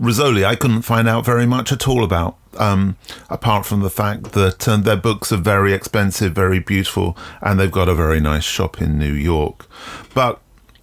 Rizzoli, 0.01 0.43
I 0.43 0.55
couldn't 0.55 0.81
find 0.81 1.07
out 1.07 1.25
very 1.25 1.45
much 1.45 1.71
at 1.71 1.87
all 1.87 2.03
about, 2.03 2.37
um, 2.57 2.97
apart 3.29 3.65
from 3.65 3.81
the 3.81 3.89
fact 3.89 4.31
that 4.31 4.67
uh, 4.67 4.77
their 4.77 4.97
books 4.97 5.31
are 5.31 5.37
very 5.37 5.73
expensive, 5.73 6.33
very 6.33 6.59
beautiful, 6.59 7.15
and 7.41 7.59
they've 7.59 7.71
got 7.71 7.87
a 7.87 7.95
very 7.95 8.19
nice 8.19 8.43
shop 8.43 8.81
in 8.81 8.97
New 8.97 9.13
York. 9.13 9.67
But 10.13 10.41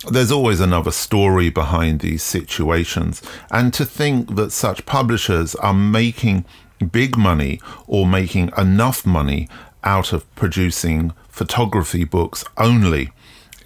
there's 0.08 0.32
always 0.32 0.60
another 0.60 0.90
story 0.90 1.50
behind 1.50 2.00
these 2.00 2.22
situations. 2.22 3.22
And 3.50 3.72
to 3.74 3.84
think 3.84 4.36
that 4.36 4.52
such 4.52 4.86
publishers 4.86 5.54
are 5.56 5.74
making 5.74 6.44
big 6.92 7.16
money 7.16 7.60
or 7.86 8.06
making 8.06 8.50
enough 8.56 9.04
money 9.04 9.48
out 9.84 10.12
of 10.12 10.32
producing 10.34 11.12
photography 11.28 12.04
books 12.04 12.44
only 12.56 13.12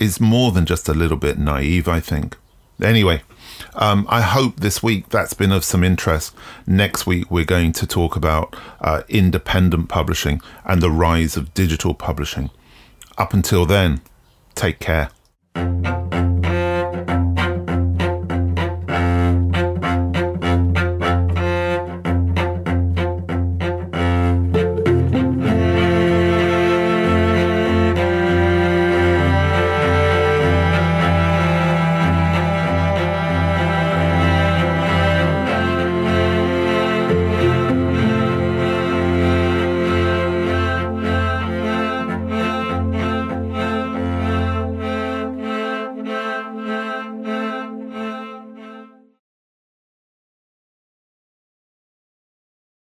is 0.00 0.20
more 0.20 0.50
than 0.50 0.66
just 0.66 0.88
a 0.88 0.94
little 0.94 1.16
bit 1.16 1.38
naive, 1.38 1.88
I 1.88 2.00
think. 2.00 2.36
Anyway, 2.82 3.22
um, 3.74 4.06
I 4.08 4.20
hope 4.20 4.56
this 4.56 4.82
week 4.82 5.10
that's 5.10 5.34
been 5.34 5.52
of 5.52 5.64
some 5.64 5.84
interest. 5.84 6.34
Next 6.66 7.06
week, 7.06 7.30
we're 7.30 7.44
going 7.44 7.72
to 7.74 7.86
talk 7.86 8.16
about 8.16 8.56
uh, 8.80 9.02
independent 9.08 9.88
publishing 9.88 10.40
and 10.64 10.82
the 10.82 10.90
rise 10.90 11.36
of 11.36 11.54
digital 11.54 11.94
publishing. 11.94 12.50
Up 13.16 13.32
until 13.32 13.64
then, 13.64 14.00
take 14.56 14.80
care. 14.80 15.10